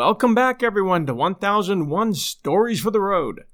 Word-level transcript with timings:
Welcome 0.00 0.34
back, 0.34 0.62
everyone, 0.62 1.04
to 1.04 1.14
1001 1.14 2.14
Stories 2.14 2.80
for 2.80 2.90
the 2.90 3.02
Road. 3.02 3.44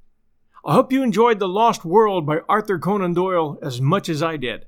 I 0.65 0.75
hope 0.75 0.93
you 0.93 1.03
enjoyed 1.03 1.41
The 1.41 1.49
Lost 1.49 1.85
World 1.85 2.25
by 2.25 2.39
Arthur 2.49 2.79
Conan 2.79 3.15
Doyle 3.15 3.59
as 3.63 3.81
much 3.81 4.09
as 4.09 4.23
I 4.23 4.37
did. 4.37 4.67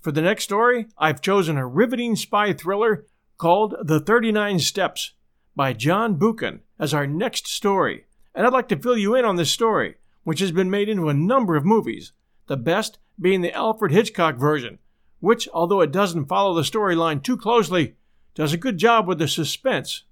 For 0.00 0.10
the 0.10 0.22
next 0.22 0.44
story, 0.44 0.86
I've 0.96 1.20
chosen 1.20 1.58
a 1.58 1.66
riveting 1.66 2.16
spy 2.16 2.54
thriller 2.54 3.04
called 3.36 3.74
The 3.82 4.00
39 4.00 4.58
Steps 4.60 5.12
by 5.54 5.74
John 5.74 6.14
Buchan 6.14 6.62
as 6.78 6.94
our 6.94 7.06
next 7.06 7.46
story. 7.46 8.06
And 8.34 8.46
I'd 8.46 8.54
like 8.54 8.68
to 8.68 8.78
fill 8.78 8.96
you 8.96 9.14
in 9.14 9.26
on 9.26 9.36
this 9.36 9.50
story, 9.50 9.96
which 10.24 10.40
has 10.40 10.50
been 10.50 10.70
made 10.70 10.88
into 10.88 11.10
a 11.10 11.14
number 11.14 11.56
of 11.56 11.64
movies, 11.66 12.12
the 12.46 12.56
best 12.56 12.96
being 13.20 13.42
the 13.42 13.52
Alfred 13.52 13.92
Hitchcock 13.92 14.36
version, 14.36 14.78
which, 15.20 15.46
although 15.52 15.82
it 15.82 15.92
doesn't 15.92 16.24
follow 16.24 16.54
the 16.54 16.62
storyline 16.62 17.22
too 17.22 17.36
closely, 17.36 17.96
does 18.34 18.54
a 18.54 18.56
good 18.56 18.78
job 18.78 19.06
with 19.06 19.18
the 19.18 19.28
suspense 19.28 20.04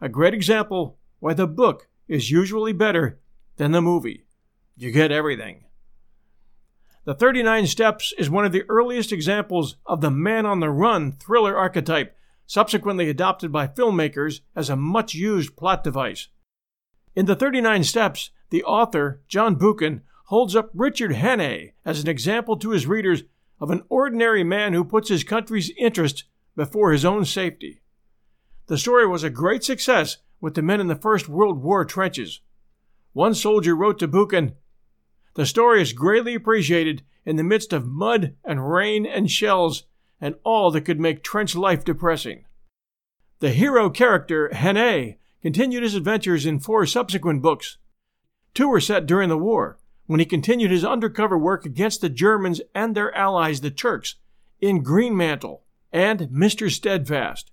a 0.00 0.08
great 0.08 0.34
example 0.34 0.98
why 1.18 1.34
the 1.34 1.46
book 1.46 1.88
is 2.08 2.30
usually 2.30 2.72
better 2.72 3.20
than 3.56 3.72
the 3.72 3.82
movie. 3.82 4.24
You 4.76 4.90
get 4.90 5.12
everything. 5.12 5.64
The 7.04 7.14
39 7.14 7.66
Steps 7.66 8.12
is 8.18 8.30
one 8.30 8.44
of 8.44 8.52
the 8.52 8.64
earliest 8.68 9.12
examples 9.12 9.76
of 9.86 10.00
the 10.00 10.10
man 10.10 10.46
on 10.46 10.60
the 10.60 10.70
run 10.70 11.12
thriller 11.12 11.56
archetype, 11.56 12.16
subsequently 12.46 13.08
adopted 13.08 13.52
by 13.52 13.66
filmmakers 13.66 14.40
as 14.54 14.68
a 14.68 14.76
much 14.76 15.14
used 15.14 15.56
plot 15.56 15.82
device. 15.84 16.28
In 17.14 17.26
The 17.26 17.36
39 17.36 17.84
Steps, 17.84 18.30
the 18.50 18.64
author, 18.64 19.22
John 19.28 19.54
Buchan, 19.54 20.02
holds 20.26 20.54
up 20.54 20.70
Richard 20.74 21.12
Hannay 21.12 21.72
as 21.84 22.00
an 22.00 22.08
example 22.08 22.56
to 22.58 22.70
his 22.70 22.86
readers 22.86 23.24
of 23.60 23.70
an 23.70 23.82
ordinary 23.88 24.44
man 24.44 24.72
who 24.72 24.84
puts 24.84 25.08
his 25.08 25.24
country's 25.24 25.72
interest 25.76 26.24
before 26.56 26.92
his 26.92 27.04
own 27.04 27.24
safety. 27.24 27.79
The 28.70 28.78
story 28.78 29.04
was 29.04 29.24
a 29.24 29.30
great 29.30 29.64
success 29.64 30.18
with 30.40 30.54
the 30.54 30.62
men 30.62 30.80
in 30.80 30.86
the 30.86 30.94
First 30.94 31.28
World 31.28 31.60
War 31.60 31.84
trenches. 31.84 32.38
One 33.12 33.34
soldier 33.34 33.74
wrote 33.74 33.98
to 33.98 34.06
Buchan, 34.06 34.54
The 35.34 35.44
story 35.44 35.82
is 35.82 35.92
greatly 35.92 36.36
appreciated 36.36 37.02
in 37.26 37.34
the 37.34 37.42
midst 37.42 37.72
of 37.72 37.88
mud 37.88 38.36
and 38.44 38.70
rain 38.70 39.06
and 39.06 39.28
shells 39.28 39.86
and 40.20 40.36
all 40.44 40.70
that 40.70 40.82
could 40.82 41.00
make 41.00 41.24
trench 41.24 41.56
life 41.56 41.84
depressing. 41.84 42.44
The 43.40 43.50
hero 43.50 43.90
character, 43.90 44.50
Hannay, 44.52 45.16
continued 45.42 45.82
his 45.82 45.96
adventures 45.96 46.46
in 46.46 46.60
four 46.60 46.86
subsequent 46.86 47.42
books. 47.42 47.76
Two 48.54 48.68
were 48.68 48.80
set 48.80 49.04
during 49.04 49.30
the 49.30 49.36
war, 49.36 49.80
when 50.06 50.20
he 50.20 50.26
continued 50.26 50.70
his 50.70 50.84
undercover 50.84 51.36
work 51.36 51.66
against 51.66 52.02
the 52.02 52.08
Germans 52.08 52.60
and 52.72 52.94
their 52.94 53.12
allies, 53.16 53.62
the 53.62 53.72
Turks, 53.72 54.14
in 54.60 54.84
Greenmantle 54.84 55.64
and 55.92 56.28
Mr. 56.28 56.70
Steadfast. 56.70 57.50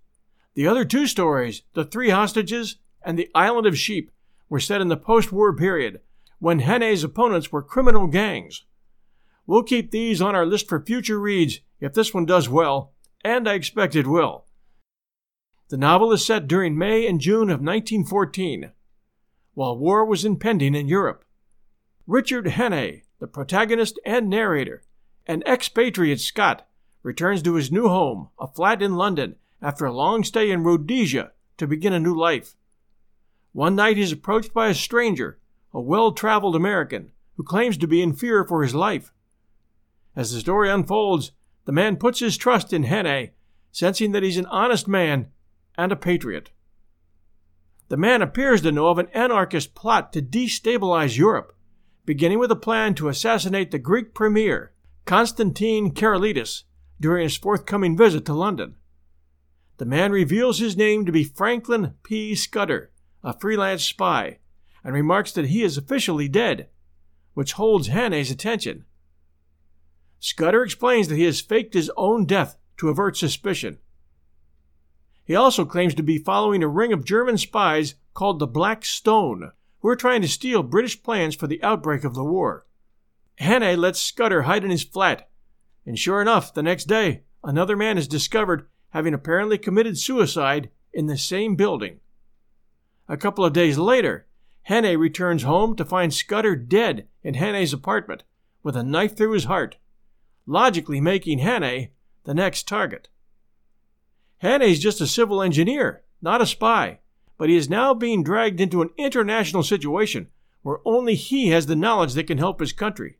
The 0.58 0.66
other 0.66 0.86
two 0.86 1.06
stories, 1.06 1.62
The 1.76 1.86
Three 1.86 2.10
Hostages 2.10 2.78
and 3.04 3.16
The 3.16 3.30
Island 3.36 3.68
of 3.68 3.78
Sheep, 3.78 4.10
were 4.50 4.60
set 4.60 4.82
in 4.82 4.88
the 4.88 4.98
post 4.98 5.32
war 5.32 5.56
period, 5.56 6.02
when 6.40 6.62
Hannay's 6.62 7.04
opponents 7.04 7.52
were 7.52 7.62
criminal 7.62 8.08
gangs. 8.08 8.66
We'll 9.46 9.62
keep 9.62 9.92
these 9.92 10.20
on 10.20 10.34
our 10.34 10.48
list 10.48 10.68
for 10.68 10.84
future 10.84 11.20
reads 11.20 11.60
if 11.80 11.94
this 11.94 12.12
one 12.12 12.26
does 12.26 12.50
well, 12.50 12.92
and 13.24 13.48
I 13.48 13.54
expect 13.54 13.96
it 13.96 14.08
will. 14.08 14.46
The 15.70 15.78
novel 15.78 16.12
is 16.12 16.26
set 16.26 16.48
during 16.48 16.76
May 16.76 17.06
and 17.06 17.22
June 17.22 17.52
of 17.52 17.62
1914, 17.62 18.72
while 19.54 19.78
war 19.78 20.04
was 20.06 20.26
impending 20.26 20.74
in 20.74 20.88
Europe. 20.88 21.24
Richard 22.08 22.48
Hannay, 22.48 23.04
the 23.20 23.28
protagonist 23.28 24.00
and 24.04 24.28
narrator, 24.28 24.82
an 25.28 25.44
expatriate 25.46 26.20
Scot, 26.20 26.68
returns 27.04 27.44
to 27.44 27.54
his 27.54 27.72
new 27.72 27.88
home, 27.88 28.30
a 28.40 28.48
flat 28.48 28.82
in 28.82 28.96
London, 28.96 29.36
after 29.62 29.86
a 29.86 29.94
long 29.94 30.24
stay 30.24 30.52
in 30.52 30.64
Rhodesia 30.64 31.32
to 31.58 31.68
begin 31.68 31.94
a 31.94 32.00
new 32.00 32.16
life. 32.16 32.56
One 33.54 33.76
night 33.76 33.98
he 33.98 34.04
is 34.04 34.12
approached 34.12 34.54
by 34.54 34.68
a 34.68 34.74
stranger, 34.74 35.40
a 35.74 35.82
well 35.82 36.12
traveled 36.12 36.56
American, 36.56 37.12
who 37.36 37.44
claims 37.44 37.78
to 37.78 37.88
be 37.88 38.02
in 38.02 38.14
fear 38.14 38.44
for 38.46 38.64
his 38.64 38.76
life. 38.76 39.12
As 40.16 40.32
the 40.32 40.40
story 40.40 40.70
unfolds, 40.70 41.32
the 41.66 41.72
man 41.72 41.98
puts 41.98 42.20
his 42.20 42.38
trust 42.38 42.72
in 42.74 42.84
Hannay, 42.84 43.32
sensing 43.72 44.12
that 44.14 44.24
he's 44.24 44.38
an 44.38 44.46
honest 44.48 44.88
man 44.88 45.28
and 45.78 45.92
a 45.92 45.96
patriot. 45.96 46.52
The 47.90 47.98
man 47.98 48.22
appears 48.22 48.62
to 48.62 48.72
know 48.72 48.88
of 48.88 48.98
an 48.98 49.10
anarchist 49.14 49.76
plot 49.76 50.12
to 50.14 50.22
destabilize 50.22 51.18
Europe, 51.18 51.56
beginning 52.06 52.40
with 52.40 52.52
a 52.52 52.56
plan 52.56 52.96
to 52.96 53.10
assassinate 53.10 53.72
the 53.72 53.80
Greek 53.80 54.14
premier, 54.14 54.72
Constantine 55.06 55.94
Karolides, 55.94 56.64
during 57.00 57.24
his 57.24 57.38
forthcoming 57.38 57.96
visit 57.96 58.26
to 58.26 58.34
London. 58.34 58.77
The 59.78 59.86
man 59.86 60.12
reveals 60.12 60.58
his 60.58 60.76
name 60.76 61.06
to 61.06 61.12
be 61.12 61.24
Franklin 61.24 61.94
P. 62.02 62.34
Scudder, 62.34 62.92
a 63.24 63.38
freelance 63.38 63.84
spy, 63.84 64.40
and 64.84 64.94
remarks 64.94 65.32
that 65.34 65.48
he 65.48 65.62
is 65.62 65.78
officially 65.78 66.28
dead, 66.28 66.70
which 67.36 67.54
holds 67.54 67.90
Hannay's 67.90 68.32
attention. 68.32 68.86
Scudder 70.20 70.64
explains 70.64 71.08
that 71.08 71.16
he 71.16 71.26
has 71.26 71.42
faked 71.42 71.76
his 71.76 71.92
own 71.96 72.26
death 72.26 72.58
to 72.78 72.90
avert 72.90 73.18
suspicion. 73.18 73.78
He 75.24 75.36
also 75.36 75.64
claims 75.64 75.94
to 75.96 76.04
be 76.04 76.18
following 76.18 76.64
a 76.64 76.68
ring 76.68 76.92
of 76.92 77.06
German 77.06 77.38
spies 77.38 77.96
called 78.16 78.40
the 78.40 78.48
Black 78.48 78.84
Stone, 78.84 79.52
who 79.82 79.90
are 79.90 79.96
trying 79.96 80.24
to 80.24 80.28
steal 80.28 80.64
British 80.64 81.04
plans 81.04 81.36
for 81.36 81.46
the 81.46 81.62
outbreak 81.62 82.04
of 82.04 82.16
the 82.16 82.24
war. 82.24 82.66
Hannay 83.40 83.78
lets 83.78 84.00
Scudder 84.00 84.44
hide 84.44 84.64
in 84.64 84.72
his 84.72 84.84
flat, 84.84 85.30
and 85.86 86.00
sure 86.00 86.20
enough, 86.20 86.52
the 86.54 86.64
next 86.64 86.86
day, 86.86 87.22
another 87.44 87.76
man 87.76 88.00
is 88.00 88.08
discovered 88.08 88.68
having 88.92 89.14
apparently 89.14 89.58
committed 89.58 89.98
suicide 89.98 90.70
in 90.94 91.08
the 91.08 91.18
same 91.18 91.56
building. 91.56 92.00
A 93.08 93.18
couple 93.18 93.46
of 93.46 93.54
days 93.54 93.78
later, 93.78 94.26
Hannay 94.70 94.98
returns 94.98 95.44
home 95.44 95.76
to 95.76 95.86
find 95.86 96.14
Scudder 96.14 96.56
dead 96.56 97.08
in 97.24 97.36
Hannay's 97.36 97.74
apartment 97.74 98.24
with 98.64 98.76
a 98.76 98.84
knife 98.84 99.16
through 99.16 99.32
his 99.32 99.46
heart, 99.46 99.78
logically 100.46 101.00
making 101.00 101.40
Hannay 101.40 101.92
the 102.26 102.34
next 102.34 102.68
target. 102.68 103.08
Hannay's 104.44 104.80
just 104.80 105.00
a 105.00 105.08
civil 105.08 105.42
engineer, 105.42 106.04
not 106.22 106.42
a 106.42 106.46
spy, 106.46 107.00
but 107.38 107.50
he 107.50 107.56
is 107.56 107.70
now 107.70 107.94
being 107.94 108.24
dragged 108.24 108.60
into 108.60 108.82
an 108.82 108.90
international 108.98 109.64
situation 109.64 110.28
where 110.64 110.80
only 110.84 111.16
he 111.16 111.50
has 111.50 111.68
the 111.68 111.76
knowledge 111.76 112.14
that 112.14 112.28
can 112.28 112.38
help 112.38 112.60
his 112.60 112.74
country. 112.74 113.20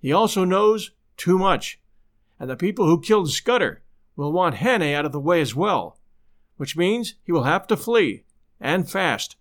He 0.00 0.12
also 0.12 0.44
knows 0.44 0.90
too 1.16 1.38
much, 1.38 1.80
and 2.40 2.50
the 2.50 2.56
people 2.56 2.86
who 2.86 3.00
killed 3.00 3.30
Scudder 3.30 3.81
will 4.16 4.32
want 4.32 4.56
Hannay 4.56 4.94
out 4.94 5.04
of 5.04 5.12
the 5.12 5.20
way 5.20 5.40
as 5.40 5.54
well, 5.54 5.98
which 6.56 6.76
means 6.76 7.14
he 7.22 7.32
will 7.32 7.44
have 7.44 7.66
to 7.68 7.76
flee, 7.76 8.24
and 8.60 8.90
fast. 8.90 9.36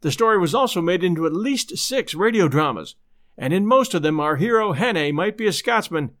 The 0.00 0.12
story 0.12 0.38
was 0.38 0.54
also 0.54 0.82
made 0.82 1.02
into 1.02 1.26
at 1.26 1.32
least 1.32 1.78
six 1.78 2.14
radio 2.14 2.46
dramas, 2.46 2.94
and 3.38 3.52
in 3.52 3.66
most 3.66 3.94
of 3.94 4.02
them 4.02 4.20
our 4.20 4.36
hero 4.36 4.74
Hannay 4.74 5.12
might 5.12 5.36
be 5.36 5.46
a 5.46 5.52
Scotsman, 5.52 6.12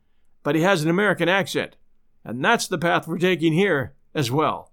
but 0.42 0.54
he 0.54 0.62
has 0.62 0.82
an 0.82 0.90
American 0.90 1.28
accent, 1.28 1.76
And 2.24 2.44
that's 2.44 2.66
the 2.66 2.78
path 2.78 3.06
we're 3.06 3.18
taking 3.18 3.52
here 3.52 3.94
as 4.14 4.30
well. 4.30 4.72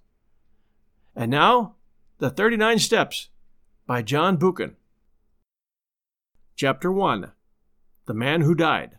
And 1.15 1.29
now, 1.29 1.75
The 2.19 2.29
39 2.29 2.79
Steps 2.79 3.29
by 3.85 4.01
John 4.01 4.37
Buchan. 4.37 4.77
Chapter 6.55 6.91
1 6.91 7.31
The 8.05 8.13
Man 8.13 8.41
Who 8.41 8.55
Died. 8.55 8.97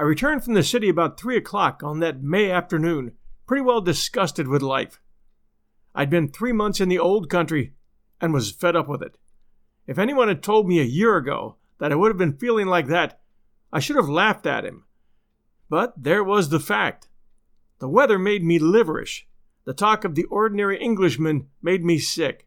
I 0.00 0.04
returned 0.04 0.42
from 0.42 0.54
the 0.54 0.62
city 0.62 0.88
about 0.88 1.20
three 1.20 1.36
o'clock 1.36 1.82
on 1.82 2.00
that 2.00 2.22
May 2.22 2.50
afternoon, 2.50 3.12
pretty 3.46 3.60
well 3.60 3.82
disgusted 3.82 4.48
with 4.48 4.62
life. 4.62 4.98
I'd 5.94 6.08
been 6.08 6.28
three 6.28 6.52
months 6.52 6.80
in 6.80 6.88
the 6.88 6.98
old 6.98 7.28
country 7.28 7.74
and 8.18 8.32
was 8.32 8.50
fed 8.50 8.74
up 8.74 8.88
with 8.88 9.02
it. 9.02 9.18
If 9.86 9.98
anyone 9.98 10.28
had 10.28 10.42
told 10.42 10.66
me 10.66 10.80
a 10.80 10.84
year 10.84 11.18
ago 11.18 11.56
that 11.80 11.92
I 11.92 11.96
would 11.96 12.08
have 12.08 12.16
been 12.16 12.38
feeling 12.38 12.66
like 12.66 12.86
that, 12.86 13.20
I 13.74 13.78
should 13.78 13.96
have 13.96 14.08
laughed 14.08 14.46
at 14.46 14.64
him. 14.64 14.84
But 15.68 15.92
there 16.02 16.24
was 16.24 16.48
the 16.48 16.60
fact. 16.60 17.10
The 17.78 17.86
weather 17.86 18.18
made 18.18 18.42
me 18.42 18.58
liverish. 18.58 19.26
The 19.66 19.74
talk 19.74 20.06
of 20.06 20.14
the 20.14 20.24
ordinary 20.24 20.78
Englishman 20.78 21.48
made 21.60 21.84
me 21.84 21.98
sick. 21.98 22.46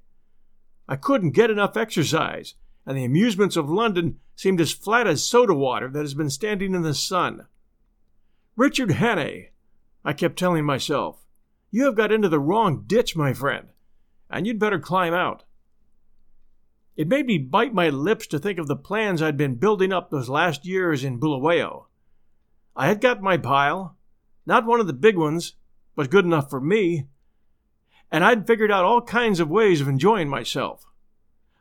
I 0.89 0.95
couldn't 0.95 1.35
get 1.35 1.51
enough 1.51 1.77
exercise, 1.77 2.55
and 2.83 2.97
the 2.97 3.05
amusements 3.05 3.55
of 3.55 3.69
London 3.69 4.17
seemed 4.35 4.59
as 4.59 4.71
flat 4.71 5.07
as 5.07 5.24
soda 5.24 5.53
water 5.53 5.89
that 5.89 6.01
has 6.01 6.13
been 6.13 6.30
standing 6.30 6.74
in 6.74 6.81
the 6.81 6.94
sun. 6.94 7.47
Richard 8.56 8.89
Hannay, 8.89 9.50
I 10.03 10.13
kept 10.13 10.38
telling 10.38 10.65
myself, 10.65 11.24
you 11.71 11.85
have 11.85 11.95
got 11.95 12.12
into 12.12 12.30
the 12.30 12.39
wrong 12.39 12.83
ditch, 12.85 13.15
my 13.15 13.33
friend, 13.33 13.69
and 14.30 14.45
you'd 14.45 14.59
better 14.59 14.80
climb 14.80 15.13
out. 15.13 15.44
It 16.95 17.07
made 17.07 17.25
me 17.25 17.39
bite 17.39 17.74
my 17.74 17.89
lips 17.89 18.27
to 18.27 18.39
think 18.39 18.59
of 18.59 18.68
the 18.68 18.75
plans 18.75 19.21
I'd 19.21 19.38
been 19.38 19.56
building 19.56 19.91
up 19.91 20.09
those 20.09 20.30
last 20.30 20.65
years 20.65 21.03
in 21.03 21.19
Bulawayo. 21.19 21.88
I 22.75 22.88
had 22.88 23.01
got 23.01 23.21
my 23.21 23.38
pile, 23.38 23.97
not 24.45 24.65
one 24.65 24.79
of 24.79 24.88
the 24.88 24.94
big 24.94 25.18
ones, 25.18 25.53
but 25.95 26.12
good 26.12 26.25
enough 26.25 26.50
for 26.50 26.62
me, 26.62 27.07
and 28.12 28.24
I'd 28.24 28.45
figured 28.45 28.71
out 28.71 28.86
all 28.86 29.01
kinds 29.01 29.39
of 29.39 29.50
ways 29.50 29.81
of 29.81 29.88
enjoying 29.88 30.29
myself. 30.29 30.86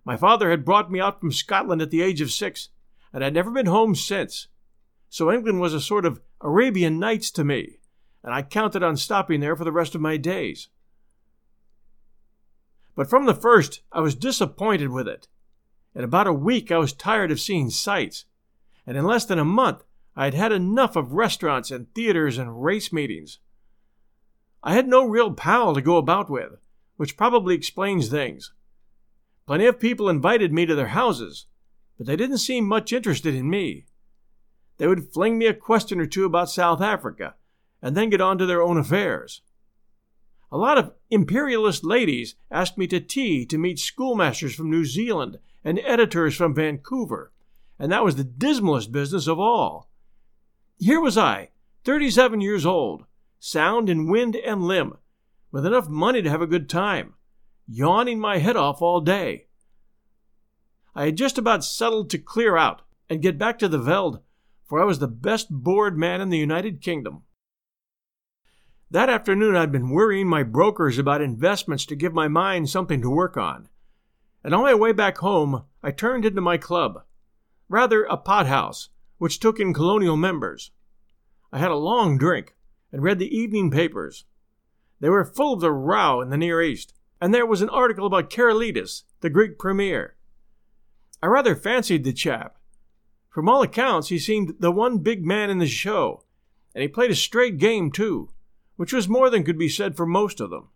My 0.05 0.17
father 0.17 0.51
had 0.51 0.65
brought 0.65 0.91
me 0.91 1.01
out 1.01 1.21
from 1.21 1.33
Scotland 1.33 1.81
at 1.81 1.91
the 1.91 2.03
age 2.03 2.21
of 2.21 2.31
six, 2.31 2.71
and 3.13 3.25
I'd 3.25 3.35
never 3.35 3.51
been 3.51 3.67
home 3.67 3.95
since. 3.95 4.49
So 5.09 5.31
England 5.31 5.61
was 5.61 5.75
a 5.75 5.81
sort 5.81 6.05
of 6.05 6.21
Arabian 6.41 6.99
Nights 6.99 7.31
to 7.33 7.45
me, 7.45 7.79
and 8.23 8.35
I 8.35 8.43
counted 8.43 8.83
on 8.83 8.97
stopping 8.97 9.41
there 9.41 9.55
for 9.55 9.65
the 9.65 9.73
rest 9.73 9.95
of 9.95 10.01
my 10.01 10.17
days. 10.17 10.69
But 12.95 13.09
from 13.09 13.27
the 13.27 13.35
first, 13.35 13.83
I 13.93 14.01
was 14.01 14.15
disappointed 14.15 14.89
with 14.89 15.07
it. 15.07 15.29
In 15.95 16.05
about 16.05 16.27
a 16.27 16.33
week, 16.33 16.73
I 16.73 16.79
was 16.79 16.93
tired 16.93 17.31
of 17.31 17.41
seeing 17.41 17.71
sights, 17.71 18.25
and 18.87 18.97
in 18.97 19.05
less 19.05 19.25
than 19.25 19.39
a 19.39 19.45
month, 19.45 19.85
I 20.17 20.25
had 20.25 20.35
had 20.35 20.53
enough 20.53 20.97
of 20.97 21.13
restaurants 21.13 21.71
and 21.71 21.93
theaters 21.95 22.39
and 22.39 22.63
race 22.63 22.93
meetings. 22.93 23.39
I 24.63 24.75
had 24.75 24.89
no 24.89 25.07
real 25.07 25.33
pal 25.33 25.75
to 25.75 25.81
go 25.81 25.97
about 25.97 26.29
with, 26.29 26.59
which 26.97 27.17
probably 27.17 27.55
explains 27.55 28.09
things. 28.09 28.53
Plenty 29.47 29.67
of 29.67 29.81
people 29.81 30.09
invited 30.09 30.53
me 30.53 30.67
to 30.67 30.75
their 30.75 30.89
houses, 30.89 31.47
but 31.99 32.07
they 32.07 32.17
didn't 32.17 32.39
seem 32.39 32.67
much 32.67 32.93
interested 32.93 33.35
in 33.35 33.51
me. 33.51 33.87
They 34.79 34.87
would 34.87 35.13
fling 35.13 35.39
me 35.39 35.47
a 35.47 35.55
question 35.55 36.01
or 36.01 36.07
two 36.07 36.25
about 36.25 36.51
South 36.51 36.81
Africa, 36.81 37.35
and 37.81 37.97
then 37.97 38.11
get 38.11 38.21
on 38.21 38.39
to 38.39 38.47
their 38.47 38.63
own 38.63 38.79
affairs. 38.79 39.43
A 40.51 40.57
lot 40.57 40.79
of 40.79 40.93
imperialist 41.11 41.85
ladies 41.85 42.35
asked 42.51 42.77
me 42.77 42.87
to 42.89 43.01
tea 43.01 43.47
to 43.47 43.59
meet 43.59 43.79
schoolmasters 43.79 44.55
from 44.55 44.71
New 44.71 44.85
Zealand 44.85 45.39
and 45.65 45.81
editors 45.81 46.37
from 46.37 46.55
Vancouver, 46.55 47.33
and 47.79 47.91
that 47.91 48.05
was 48.05 48.17
the 48.17 48.25
dismalest 48.25 48.93
business 48.93 49.27
of 49.27 49.39
all. 49.39 49.89
Here 50.79 51.01
was 51.01 51.17
I, 51.17 51.51
37 51.85 52.41
years 52.41 52.67
old, 52.67 53.07
sound 53.41 53.89
in 53.89 54.11
wind 54.11 54.37
and 54.37 54.63
limb, 54.63 54.99
with 55.51 55.67
enough 55.67 55.89
money 55.89 56.23
to 56.23 56.31
have 56.31 56.43
a 56.43 56.47
good 56.47 56.69
time, 56.69 57.15
yawning 57.67 58.19
my 58.19 58.39
head 58.39 58.57
off 58.57 58.83
all 58.83 59.01
day. 59.01 59.47
I 60.95 61.07
had 61.07 61.17
just 61.17 61.39
about 61.39 61.65
settled 61.65 62.11
to 62.11 62.19
clear 62.19 62.57
out 62.57 62.83
and 63.09 63.23
get 63.23 63.39
back 63.39 63.59
to 63.59 63.69
the 63.69 63.79
Veld, 63.79 64.21
for 64.67 64.81
I 64.81 64.85
was 64.85 64.99
the 64.99 65.09
best 65.09 65.49
bored 65.51 65.99
man 65.99 66.21
in 66.21 66.29
the 66.29 66.39
United 66.39 66.81
Kingdom. 66.81 67.23
That 68.91 69.09
afternoon, 69.09 69.57
I'd 69.57 69.73
been 69.73 69.91
worrying 69.91 70.29
my 70.29 70.43
brokers 70.43 70.99
about 70.99 71.23
investments 71.23 71.87
to 71.87 71.97
give 71.97 72.13
my 72.13 72.29
mind 72.29 72.69
something 72.69 73.01
to 73.01 73.09
work 73.09 73.39
on. 73.39 73.69
And 74.45 74.55
on 74.55 74.63
my 74.63 74.75
way 74.75 74.93
back 74.93 75.19
home, 75.19 75.65
I 75.83 75.93
turned 75.93 76.27
into 76.27 76.43
my 76.43 76.59
club, 76.59 77.05
rather 77.69 78.05
a 78.05 78.19
pothouse, 78.19 78.91
which 79.17 79.41
took 79.41 79.59
in 79.59 79.73
colonial 79.73 80.17
members. 80.17 80.73
I 81.51 81.59
had 81.59 81.71
a 81.71 81.77
long 81.77 82.19
drink, 82.19 82.55
and 82.93 83.03
read 83.03 83.19
the 83.19 83.35
evening 83.35 83.71
papers. 83.71 84.27
They 85.01 85.09
were 85.09 85.25
full 85.25 85.55
of 85.55 85.61
the 85.61 85.73
row 85.73 86.21
in 86.21 86.29
the 86.29 86.37
Near 86.37 86.61
East, 86.61 86.95
and 87.23 87.33
there 87.33 87.47
was 87.47 87.63
an 87.63 87.69
article 87.69 88.05
about 88.05 88.31
Karolides, 88.31 89.05
the 89.21 89.31
Greek 89.31 89.57
premier. 89.57 90.17
I 91.23 91.29
rather 91.29 91.55
fancied 91.55 92.03
the 92.03 92.13
chap. 92.13 92.57
From 93.31 93.49
all 93.49 93.63
accounts, 93.63 94.09
he 94.09 94.19
seemed 94.19 94.57
the 94.59 94.73
one 94.73 94.99
big 94.99 95.25
man 95.25 95.49
in 95.49 95.59
the 95.59 95.69
show, 95.69 96.25
and 96.75 96.83
he 96.83 96.89
played 96.89 97.13
a 97.13 97.15
straight 97.15 97.59
game, 97.59 97.93
too, 97.93 98.31
which 98.75 98.93
was 98.93 99.09
more 99.09 99.31
than 99.31 99.45
could 99.45 99.57
be 99.57 99.69
said 99.69 99.97
for 99.97 100.05
most 100.05 100.41
of 100.41 100.51
them. 100.51 100.71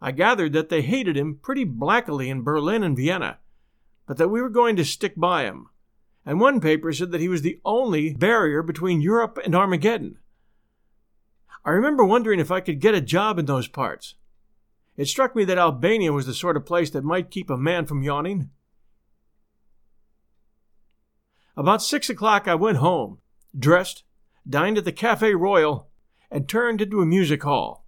I 0.00 0.12
gathered 0.12 0.52
that 0.52 0.68
they 0.68 0.82
hated 0.82 1.16
him 1.16 1.40
pretty 1.42 1.64
blackly 1.64 2.30
in 2.30 2.44
Berlin 2.44 2.84
and 2.84 2.96
Vienna, 2.96 3.38
but 4.06 4.18
that 4.18 4.28
we 4.28 4.40
were 4.40 4.50
going 4.50 4.76
to 4.76 4.84
stick 4.84 5.14
by 5.16 5.42
him. 5.42 5.66
And 6.24 6.38
one 6.38 6.60
paper 6.60 6.92
said 6.92 7.10
that 7.10 7.20
he 7.20 7.28
was 7.28 7.42
the 7.42 7.58
only 7.64 8.14
barrier 8.14 8.62
between 8.62 9.00
Europe 9.00 9.36
and 9.44 9.56
Armageddon. 9.56 10.18
I 11.64 11.70
remember 11.70 12.04
wondering 12.04 12.38
if 12.38 12.52
I 12.52 12.60
could 12.60 12.78
get 12.78 12.94
a 12.94 13.00
job 13.00 13.36
in 13.36 13.46
those 13.46 13.66
parts. 13.66 14.14
It 14.96 15.06
struck 15.06 15.34
me 15.34 15.44
that 15.44 15.58
Albania 15.58 16.12
was 16.12 16.26
the 16.26 16.34
sort 16.34 16.56
of 16.56 16.66
place 16.66 16.90
that 16.90 17.04
might 17.04 17.30
keep 17.30 17.48
a 17.48 17.56
man 17.56 17.86
from 17.86 18.02
yawning. 18.02 18.50
About 21.56 21.82
six 21.82 22.08
o'clock, 22.08 22.48
I 22.48 22.54
went 22.54 22.78
home, 22.78 23.18
dressed, 23.58 24.04
dined 24.48 24.78
at 24.78 24.84
the 24.84 24.92
Cafe 24.92 25.34
Royal, 25.34 25.88
and 26.30 26.48
turned 26.48 26.80
into 26.80 27.00
a 27.00 27.06
music 27.06 27.42
hall. 27.42 27.86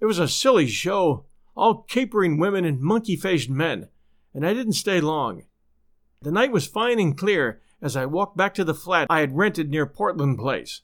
It 0.00 0.06
was 0.06 0.18
a 0.18 0.28
silly 0.28 0.66
show, 0.66 1.24
all 1.56 1.82
capering 1.82 2.38
women 2.38 2.64
and 2.64 2.80
monkey 2.80 3.16
faced 3.16 3.48
men, 3.48 3.88
and 4.34 4.46
I 4.46 4.52
didn't 4.52 4.74
stay 4.74 5.00
long. 5.00 5.44
The 6.22 6.30
night 6.30 6.52
was 6.52 6.66
fine 6.66 6.98
and 6.98 7.16
clear 7.16 7.60
as 7.80 7.96
I 7.96 8.06
walked 8.06 8.36
back 8.36 8.54
to 8.54 8.64
the 8.64 8.74
flat 8.74 9.06
I 9.08 9.20
had 9.20 9.36
rented 9.36 9.70
near 9.70 9.86
Portland 9.86 10.38
Place. 10.38 10.82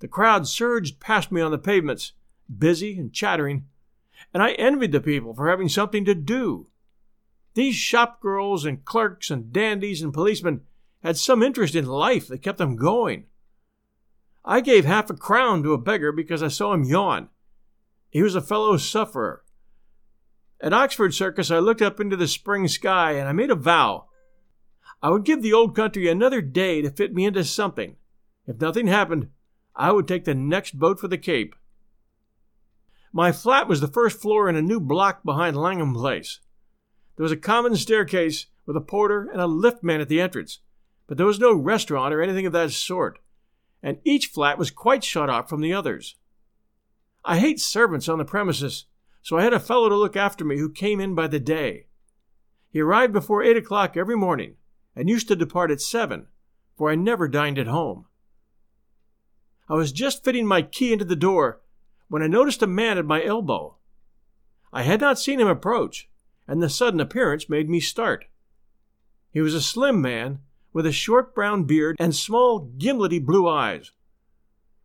The 0.00 0.08
crowd 0.08 0.48
surged 0.48 1.00
past 1.00 1.30
me 1.30 1.40
on 1.40 1.50
the 1.50 1.58
pavements, 1.58 2.12
busy 2.48 2.98
and 2.98 3.12
chattering, 3.12 3.66
and 4.32 4.42
I 4.42 4.52
envied 4.52 4.92
the 4.92 5.00
people 5.00 5.34
for 5.34 5.48
having 5.48 5.68
something 5.68 6.04
to 6.04 6.14
do. 6.14 6.68
These 7.54 7.76
shop 7.76 8.20
girls 8.20 8.64
and 8.64 8.84
clerks 8.84 9.30
and 9.30 9.52
dandies 9.52 10.02
and 10.02 10.12
policemen 10.12 10.62
had 11.02 11.16
some 11.16 11.42
interest 11.42 11.74
in 11.74 11.86
life 11.86 12.28
that 12.28 12.42
kept 12.42 12.58
them 12.58 12.76
going. 12.76 13.26
I 14.44 14.60
gave 14.60 14.84
half 14.84 15.08
a 15.10 15.14
crown 15.14 15.62
to 15.62 15.72
a 15.72 15.78
beggar 15.78 16.12
because 16.12 16.42
I 16.42 16.48
saw 16.48 16.74
him 16.74 16.84
yawn. 16.84 17.28
He 18.10 18.22
was 18.22 18.34
a 18.34 18.40
fellow 18.40 18.76
sufferer. 18.76 19.42
At 20.60 20.72
Oxford 20.72 21.14
Circus, 21.14 21.50
I 21.50 21.58
looked 21.58 21.82
up 21.82 22.00
into 22.00 22.16
the 22.16 22.28
spring 22.28 22.68
sky 22.68 23.12
and 23.12 23.28
I 23.28 23.32
made 23.32 23.50
a 23.50 23.54
vow. 23.54 24.06
I 25.02 25.10
would 25.10 25.24
give 25.24 25.42
the 25.42 25.52
old 25.52 25.76
country 25.76 26.08
another 26.08 26.40
day 26.40 26.80
to 26.80 26.90
fit 26.90 27.14
me 27.14 27.26
into 27.26 27.44
something. 27.44 27.96
If 28.46 28.60
nothing 28.60 28.86
happened, 28.86 29.28
I 29.76 29.92
would 29.92 30.08
take 30.08 30.24
the 30.24 30.34
next 30.34 30.78
boat 30.78 30.98
for 31.00 31.08
the 31.08 31.18
Cape. 31.18 31.54
My 33.16 33.30
flat 33.30 33.68
was 33.68 33.80
the 33.80 33.86
first 33.86 34.20
floor 34.20 34.48
in 34.48 34.56
a 34.56 34.60
new 34.60 34.80
block 34.80 35.22
behind 35.22 35.56
Langham 35.56 35.94
Place. 35.94 36.40
There 37.14 37.22
was 37.22 37.30
a 37.30 37.36
common 37.36 37.76
staircase 37.76 38.46
with 38.66 38.76
a 38.76 38.80
porter 38.80 39.28
and 39.30 39.40
a 39.40 39.46
liftman 39.46 40.00
at 40.00 40.08
the 40.08 40.20
entrance, 40.20 40.58
but 41.06 41.16
there 41.16 41.24
was 41.24 41.38
no 41.38 41.54
restaurant 41.54 42.12
or 42.12 42.20
anything 42.20 42.44
of 42.44 42.52
that 42.54 42.72
sort, 42.72 43.20
and 43.80 43.98
each 44.02 44.26
flat 44.26 44.58
was 44.58 44.72
quite 44.72 45.04
shut 45.04 45.30
off 45.30 45.48
from 45.48 45.60
the 45.60 45.72
others. 45.72 46.16
I 47.24 47.38
hate 47.38 47.60
servants 47.60 48.08
on 48.08 48.18
the 48.18 48.24
premises, 48.24 48.86
so 49.22 49.38
I 49.38 49.44
had 49.44 49.52
a 49.52 49.60
fellow 49.60 49.88
to 49.88 49.94
look 49.94 50.16
after 50.16 50.44
me 50.44 50.58
who 50.58 50.68
came 50.68 50.98
in 50.98 51.14
by 51.14 51.28
the 51.28 51.38
day. 51.38 51.86
He 52.68 52.80
arrived 52.80 53.12
before 53.12 53.44
eight 53.44 53.56
o'clock 53.56 53.96
every 53.96 54.16
morning, 54.16 54.56
and 54.96 55.08
used 55.08 55.28
to 55.28 55.36
depart 55.36 55.70
at 55.70 55.80
seven, 55.80 56.26
for 56.76 56.90
I 56.90 56.96
never 56.96 57.28
dined 57.28 57.60
at 57.60 57.68
home. 57.68 58.06
I 59.68 59.74
was 59.74 59.92
just 59.92 60.24
fitting 60.24 60.48
my 60.48 60.62
key 60.62 60.92
into 60.92 61.04
the 61.04 61.14
door 61.14 61.60
when 62.14 62.22
I 62.22 62.28
noticed 62.28 62.62
a 62.62 62.68
man 62.68 62.96
at 62.96 63.04
my 63.04 63.24
elbow. 63.24 63.74
I 64.72 64.84
had 64.84 65.00
not 65.00 65.18
seen 65.18 65.40
him 65.40 65.48
approach, 65.48 66.08
and 66.46 66.62
the 66.62 66.68
sudden 66.68 67.00
appearance 67.00 67.48
made 67.48 67.68
me 67.68 67.80
start. 67.80 68.26
He 69.32 69.40
was 69.40 69.52
a 69.52 69.60
slim 69.60 70.00
man 70.00 70.38
with 70.72 70.86
a 70.86 70.92
short 70.92 71.34
brown 71.34 71.64
beard 71.64 71.96
and 71.98 72.14
small, 72.14 72.70
gimlety 72.78 73.18
blue 73.18 73.48
eyes. 73.48 73.90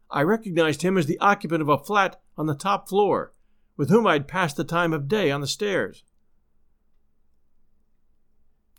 I 0.09 0.23
recognized 0.23 0.81
him 0.81 0.97
as 0.97 1.05
the 1.05 1.19
occupant 1.19 1.61
of 1.61 1.69
a 1.69 1.77
flat 1.77 2.19
on 2.35 2.47
the 2.47 2.55
top 2.55 2.89
floor, 2.89 3.31
with 3.77 3.91
whom 3.91 4.07
I 4.07 4.13
had 4.13 4.27
passed 4.27 4.57
the 4.57 4.63
time 4.63 4.91
of 4.91 5.07
day 5.07 5.29
on 5.29 5.41
the 5.41 5.45
stairs. 5.45 6.03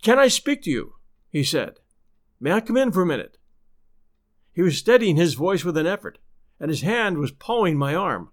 Can 0.02 0.18
I 0.18 0.26
speak 0.26 0.62
to 0.62 0.70
you? 0.72 0.94
he 1.28 1.44
said. 1.44 1.78
May 2.40 2.50
I 2.50 2.60
come 2.60 2.76
in 2.76 2.90
for 2.90 3.02
a 3.02 3.06
minute? 3.06 3.38
He 4.52 4.62
was 4.62 4.76
steadying 4.76 5.14
his 5.14 5.34
voice 5.34 5.64
with 5.64 5.76
an 5.76 5.86
effort, 5.86 6.18
and 6.58 6.68
his 6.68 6.80
hand 6.80 7.16
was 7.18 7.30
pawing 7.30 7.78
my 7.78 7.94
arm. 7.94 8.32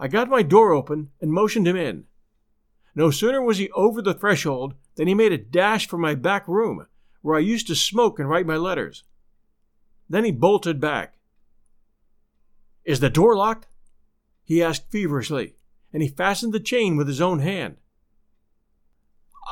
I 0.00 0.08
got 0.08 0.30
my 0.30 0.42
door 0.42 0.72
open 0.72 1.10
and 1.20 1.30
motioned 1.30 1.68
him 1.68 1.76
in. 1.76 2.04
No 2.94 3.10
sooner 3.10 3.42
was 3.42 3.58
he 3.58 3.70
over 3.72 4.00
the 4.00 4.14
threshold 4.14 4.72
than 4.96 5.06
he 5.06 5.14
made 5.14 5.30
a 5.30 5.38
dash 5.38 5.86
for 5.86 5.98
my 5.98 6.14
back 6.14 6.48
room, 6.48 6.86
where 7.20 7.36
I 7.36 7.40
used 7.40 7.66
to 7.66 7.74
smoke 7.74 8.18
and 8.18 8.26
write 8.26 8.46
my 8.46 8.56
letters. 8.56 9.04
Then 10.08 10.24
he 10.24 10.32
bolted 10.32 10.80
back. 10.80 11.18
Is 12.82 13.00
the 13.00 13.10
door 13.10 13.36
locked? 13.36 13.66
He 14.42 14.62
asked 14.62 14.90
feverishly, 14.90 15.54
and 15.92 16.02
he 16.02 16.08
fastened 16.08 16.54
the 16.54 16.60
chain 16.60 16.96
with 16.96 17.06
his 17.06 17.20
own 17.20 17.40
hand. 17.40 17.76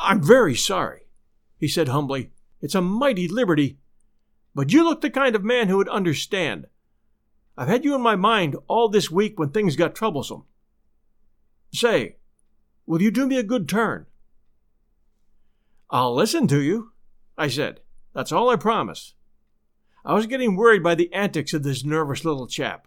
I'm 0.00 0.22
very 0.22 0.54
sorry, 0.54 1.02
he 1.58 1.68
said 1.68 1.88
humbly. 1.88 2.30
It's 2.62 2.74
a 2.74 2.80
mighty 2.80 3.28
liberty. 3.28 3.76
But 4.54 4.72
you 4.72 4.82
look 4.82 5.02
the 5.02 5.10
kind 5.10 5.36
of 5.36 5.44
man 5.44 5.68
who 5.68 5.76
would 5.76 5.90
understand. 5.90 6.66
I've 7.58 7.66
had 7.66 7.84
you 7.84 7.96
in 7.96 8.00
my 8.00 8.14
mind 8.14 8.54
all 8.68 8.88
this 8.88 9.10
week 9.10 9.36
when 9.36 9.50
things 9.50 9.74
got 9.74 9.96
troublesome. 9.96 10.44
Say, 11.72 12.14
will 12.86 13.02
you 13.02 13.10
do 13.10 13.26
me 13.26 13.36
a 13.36 13.42
good 13.42 13.68
turn? 13.68 14.06
I'll 15.90 16.14
listen 16.14 16.46
to 16.46 16.60
you, 16.62 16.92
I 17.36 17.48
said. 17.48 17.80
That's 18.14 18.30
all 18.30 18.48
I 18.48 18.54
promise. 18.54 19.14
I 20.04 20.14
was 20.14 20.26
getting 20.26 20.54
worried 20.54 20.84
by 20.84 20.94
the 20.94 21.12
antics 21.12 21.52
of 21.52 21.64
this 21.64 21.84
nervous 21.84 22.24
little 22.24 22.46
chap. 22.46 22.86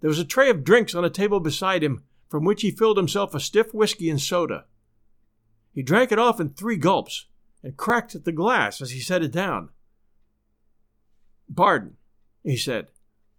There 0.00 0.08
was 0.08 0.20
a 0.20 0.24
tray 0.24 0.48
of 0.48 0.62
drinks 0.62 0.94
on 0.94 1.04
a 1.04 1.10
table 1.10 1.40
beside 1.40 1.82
him, 1.82 2.04
from 2.28 2.44
which 2.44 2.62
he 2.62 2.70
filled 2.70 2.96
himself 2.96 3.34
a 3.34 3.40
stiff 3.40 3.74
whiskey 3.74 4.08
and 4.08 4.20
soda. 4.20 4.66
He 5.74 5.82
drank 5.82 6.12
it 6.12 6.20
off 6.20 6.38
in 6.38 6.50
three 6.50 6.76
gulps 6.76 7.26
and 7.64 7.76
cracked 7.76 8.14
at 8.14 8.24
the 8.24 8.30
glass 8.30 8.80
as 8.80 8.92
he 8.92 9.00
set 9.00 9.24
it 9.24 9.32
down. 9.32 9.70
Pardon, 11.52 11.96
he 12.44 12.56
said. 12.56 12.90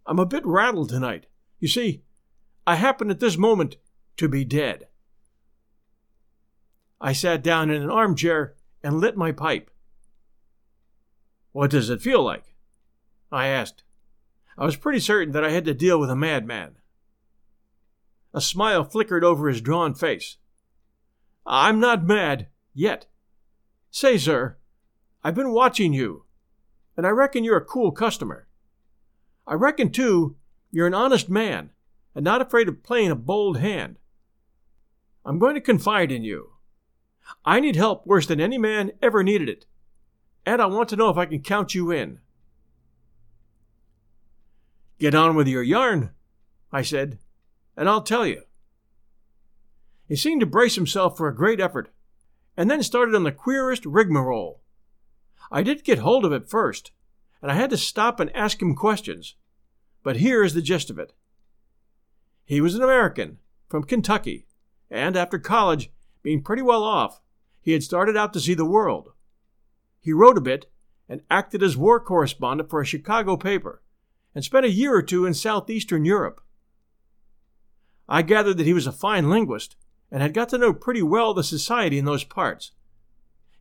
I'm 0.06 0.20
a 0.20 0.26
bit 0.26 0.46
rattled 0.46 0.90
tonight. 0.90 1.26
You 1.60 1.68
see, 1.68 2.04
I 2.68 2.76
happen 2.76 3.10
at 3.10 3.20
this 3.20 3.38
moment 3.38 3.78
to 4.18 4.28
be 4.28 4.46
dead. 4.46 4.88
I 7.02 7.14
sat 7.14 7.44
down 7.44 7.70
in 7.70 7.82
an 7.82 7.90
armchair 7.90 8.56
and 8.84 9.00
lit 9.00 9.18
my 9.18 9.32
pipe. 9.32 9.70
What 11.52 11.72
does 11.72 11.90
it 11.90 12.02
feel 12.02 12.24
like? 12.24 12.56
I 13.32 13.48
asked. 13.48 13.84
I 14.58 14.66
was 14.66 14.76
pretty 14.76 15.00
certain 15.00 15.34
that 15.34 15.44
I 15.44 15.52
had 15.52 15.66
to 15.66 15.74
deal 15.74 16.00
with 16.00 16.10
a 16.10 16.16
madman. 16.16 16.76
A 18.34 18.42
smile 18.42 18.84
flickered 18.84 19.24
over 19.24 19.48
his 19.48 19.62
drawn 19.62 19.94
face. 19.94 20.38
I'm 21.46 21.80
not 21.80 22.04
mad, 22.04 22.48
yet. 22.74 23.08
Say, 23.92 24.18
sir, 24.18 24.58
I've 25.24 25.36
been 25.36 25.52
watching 25.52 25.94
you, 25.94 26.26
and 26.98 27.06
I 27.06 27.10
reckon 27.10 27.44
you're 27.44 27.58
a 27.58 27.66
cool 27.66 27.92
customer. 27.92 28.45
I 29.48 29.54
reckon, 29.54 29.92
too, 29.92 30.36
you're 30.72 30.88
an 30.88 30.94
honest 30.94 31.30
man 31.30 31.72
and 32.16 32.24
not 32.24 32.42
afraid 32.42 32.68
of 32.68 32.84
playing 32.84 33.12
a 33.12 33.16
bold 33.16 33.58
hand. 33.58 33.98
I'm 35.26 35.40
going 35.40 35.56
to 35.56 35.62
confide 35.62 36.12
in 36.12 36.24
you. 36.24 36.52
I 37.44 37.60
need 37.60 37.76
help 37.76 38.06
worse 38.06 38.28
than 38.28 38.40
any 38.40 38.58
man 38.58 38.92
ever 39.02 39.24
needed 39.24 39.50
it, 39.50 39.66
and 40.46 40.62
I 40.62 40.68
want 40.68 40.90
to 40.90 40.96
know 40.96 41.10
if 41.10 41.18
I 41.18 41.26
can 41.26 41.42
count 41.42 41.74
you 41.74 41.92
in. 41.92 42.20
Get 45.00 45.16
on 45.16 45.36
with 45.36 45.48
your 45.48 45.64
yarn, 45.64 46.12
I 46.72 46.84
said, 46.84 47.20
and 47.76 47.90
I'll 47.90 48.04
tell 48.04 48.26
you. 48.26 48.44
He 50.08 50.16
seemed 50.16 50.42
to 50.42 50.46
brace 50.46 50.76
himself 50.76 51.18
for 51.18 51.28
a 51.28 51.36
great 51.36 51.60
effort, 51.60 51.90
and 52.56 52.70
then 52.70 52.84
started 52.84 53.16
on 53.16 53.24
the 53.24 53.32
queerest 53.32 53.86
rigmarole. 53.86 54.62
I 55.52 55.64
did 55.64 55.84
get 55.84 56.00
hold 56.00 56.26
of 56.26 56.32
it 56.32 56.50
first, 56.50 56.92
and 57.46 57.52
I 57.52 57.56
had 57.58 57.70
to 57.70 57.78
stop 57.78 58.20
and 58.20 58.36
ask 58.36 58.60
him 58.60 58.74
questions. 58.74 59.36
But 60.02 60.16
here 60.16 60.44
is 60.44 60.56
the 60.56 60.64
gist 60.64 60.90
of 60.90 60.98
it. 60.98 61.14
He 62.44 62.60
was 62.60 62.74
an 62.74 62.82
American 62.82 63.38
from 63.70 63.84
Kentucky, 63.84 64.48
and 64.90 65.16
after 65.16 65.38
college, 65.38 65.92
being 66.24 66.42
pretty 66.42 66.64
well 66.64 66.84
off, 66.84 67.22
he 67.62 67.74
had 67.74 67.84
started 67.84 68.18
out 68.18 68.34
to 68.34 68.40
see 68.40 68.56
the 68.56 68.66
world. 68.66 69.10
He 70.00 70.12
wrote 70.12 70.40
a 70.40 70.42
bit 70.42 70.72
and 71.08 71.22
acted 71.30 71.62
as 71.62 71.78
war 71.78 72.00
correspondent 72.00 72.68
for 72.68 72.82
a 72.82 72.86
Chicago 72.86 73.38
paper, 73.38 73.84
and 74.34 74.44
spent 74.44 74.66
a 74.66 74.72
year 74.72 74.96
or 74.96 75.04
two 75.04 75.28
in 75.28 75.36
southeastern 75.36 76.04
Europe. 76.04 76.42
I 78.10 78.24
gathered 78.24 78.58
that 78.58 78.66
he 78.66 78.74
was 78.74 78.88
a 78.88 78.92
fine 78.92 79.30
linguist 79.30 79.76
and 80.10 80.24
had 80.24 80.34
got 80.34 80.50
to 80.50 80.58
know 80.58 80.74
pretty 80.74 81.04
well 81.04 81.36
the 81.36 81.44
society 81.44 82.00
in 82.00 82.06
those 82.06 82.24
parts. 82.24 82.72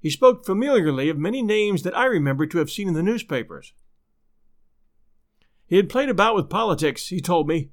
He 0.04 0.10
spoke 0.10 0.44
familiarly 0.44 1.08
of 1.08 1.16
many 1.16 1.40
names 1.40 1.82
that 1.82 1.96
I 1.96 2.04
remembered 2.04 2.50
to 2.50 2.58
have 2.58 2.70
seen 2.70 2.88
in 2.88 2.92
the 2.92 3.02
newspapers. 3.02 3.72
He 5.64 5.76
had 5.76 5.88
played 5.88 6.10
about 6.10 6.34
with 6.34 6.50
politics, 6.50 7.08
he 7.08 7.22
told 7.22 7.48
me, 7.48 7.70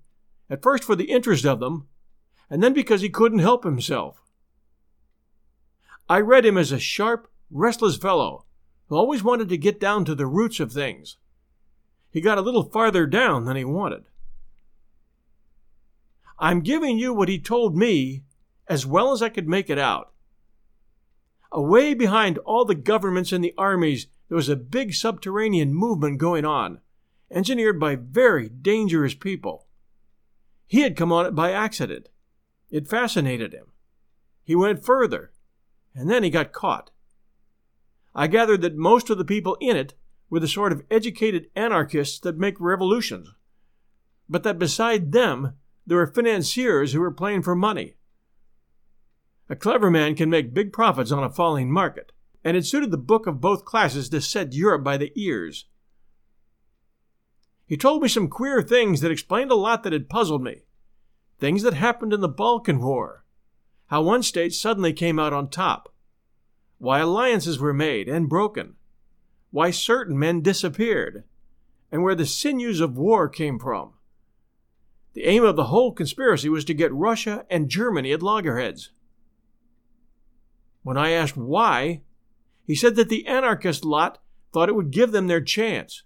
at 0.49 0.63
first 0.63 0.85
for 0.85 0.95
the 0.95 1.11
interest 1.11 1.45
of 1.45 1.59
them, 1.59 1.89
and 2.49 2.63
then 2.63 2.71
because 2.71 3.01
he 3.01 3.09
couldn't 3.09 3.39
help 3.39 3.65
himself. 3.65 4.23
I 6.07 6.21
read 6.21 6.45
him 6.45 6.57
as 6.57 6.71
a 6.71 6.79
sharp, 6.79 7.29
restless 7.49 7.97
fellow 7.97 8.45
who 8.87 8.95
always 8.95 9.23
wanted 9.25 9.49
to 9.49 9.57
get 9.57 9.77
down 9.77 10.05
to 10.05 10.15
the 10.15 10.25
roots 10.25 10.61
of 10.61 10.71
things. 10.71 11.17
He 12.11 12.21
got 12.21 12.37
a 12.37 12.41
little 12.41 12.63
farther 12.63 13.05
down 13.07 13.43
than 13.43 13.57
he 13.57 13.65
wanted. 13.65 14.05
I'm 16.39 16.61
giving 16.61 16.97
you 16.97 17.13
what 17.13 17.27
he 17.27 17.39
told 17.39 17.75
me 17.75 18.23
as 18.69 18.85
well 18.85 19.11
as 19.11 19.21
I 19.21 19.27
could 19.27 19.49
make 19.49 19.69
it 19.69 19.77
out. 19.77 20.10
Away 21.51 21.93
behind 21.93 22.37
all 22.39 22.63
the 22.63 22.75
governments 22.75 23.31
and 23.31 23.43
the 23.43 23.53
armies, 23.57 24.07
there 24.29 24.37
was 24.37 24.49
a 24.49 24.55
big 24.55 24.93
subterranean 24.93 25.73
movement 25.73 26.17
going 26.17 26.45
on, 26.45 26.79
engineered 27.29 27.79
by 27.79 27.95
very 27.95 28.47
dangerous 28.47 29.13
people. 29.13 29.67
He 30.65 30.81
had 30.81 30.95
come 30.95 31.11
on 31.11 31.25
it 31.25 31.35
by 31.35 31.51
accident. 31.51 32.07
It 32.69 32.87
fascinated 32.87 33.53
him. 33.53 33.73
He 34.45 34.55
went 34.55 34.85
further, 34.85 35.33
and 35.93 36.09
then 36.09 36.23
he 36.23 36.29
got 36.29 36.53
caught. 36.53 36.91
I 38.15 38.27
gathered 38.27 38.61
that 38.61 38.77
most 38.77 39.09
of 39.09 39.17
the 39.17 39.25
people 39.25 39.57
in 39.59 39.75
it 39.75 39.93
were 40.29 40.39
the 40.39 40.47
sort 40.47 40.71
of 40.71 40.83
educated 40.89 41.49
anarchists 41.55 42.19
that 42.19 42.37
make 42.37 42.55
revolutions, 42.59 43.33
but 44.29 44.43
that 44.43 44.57
beside 44.57 45.11
them 45.11 45.53
there 45.85 45.97
were 45.97 46.07
financiers 46.07 46.93
who 46.93 47.01
were 47.01 47.11
playing 47.11 47.41
for 47.41 47.55
money. 47.55 47.95
A 49.51 49.55
clever 49.57 49.91
man 49.91 50.15
can 50.15 50.29
make 50.29 50.53
big 50.53 50.71
profits 50.71 51.11
on 51.11 51.25
a 51.25 51.29
falling 51.29 51.69
market, 51.69 52.13
and 52.41 52.55
it 52.55 52.65
suited 52.65 52.89
the 52.89 52.97
book 52.97 53.27
of 53.27 53.41
both 53.41 53.65
classes 53.65 54.07
to 54.07 54.21
set 54.21 54.53
Europe 54.53 54.81
by 54.81 54.95
the 54.95 55.11
ears. 55.17 55.65
He 57.65 57.75
told 57.75 58.01
me 58.01 58.07
some 58.07 58.29
queer 58.29 58.61
things 58.61 59.01
that 59.01 59.11
explained 59.11 59.51
a 59.51 59.55
lot 59.55 59.83
that 59.83 59.91
had 59.91 60.07
puzzled 60.07 60.41
me. 60.41 60.61
Things 61.37 61.63
that 61.63 61.73
happened 61.73 62.13
in 62.13 62.21
the 62.21 62.29
Balkan 62.29 62.79
War. 62.79 63.25
How 63.87 64.01
one 64.01 64.23
state 64.23 64.53
suddenly 64.53 64.93
came 64.93 65.19
out 65.19 65.33
on 65.33 65.49
top. 65.49 65.93
Why 66.77 66.99
alliances 66.99 67.59
were 67.59 67.73
made 67.73 68.07
and 68.07 68.29
broken. 68.29 68.75
Why 69.49 69.71
certain 69.71 70.17
men 70.17 70.39
disappeared. 70.39 71.25
And 71.91 72.03
where 72.03 72.15
the 72.15 72.25
sinews 72.25 72.79
of 72.79 72.97
war 72.97 73.27
came 73.27 73.59
from. 73.59 73.95
The 75.11 75.25
aim 75.25 75.43
of 75.43 75.57
the 75.57 75.65
whole 75.65 75.91
conspiracy 75.91 76.47
was 76.47 76.63
to 76.63 76.73
get 76.73 76.93
Russia 76.93 77.45
and 77.49 77.67
Germany 77.67 78.13
at 78.13 78.23
loggerheads. 78.23 78.91
When 80.83 80.97
I 80.97 81.11
asked 81.11 81.37
why, 81.37 82.01
he 82.65 82.75
said 82.75 82.95
that 82.95 83.09
the 83.09 83.27
anarchist 83.27 83.85
lot 83.85 84.19
thought 84.51 84.69
it 84.69 84.75
would 84.75 84.91
give 84.91 85.11
them 85.11 85.27
their 85.27 85.41
chance. 85.41 86.03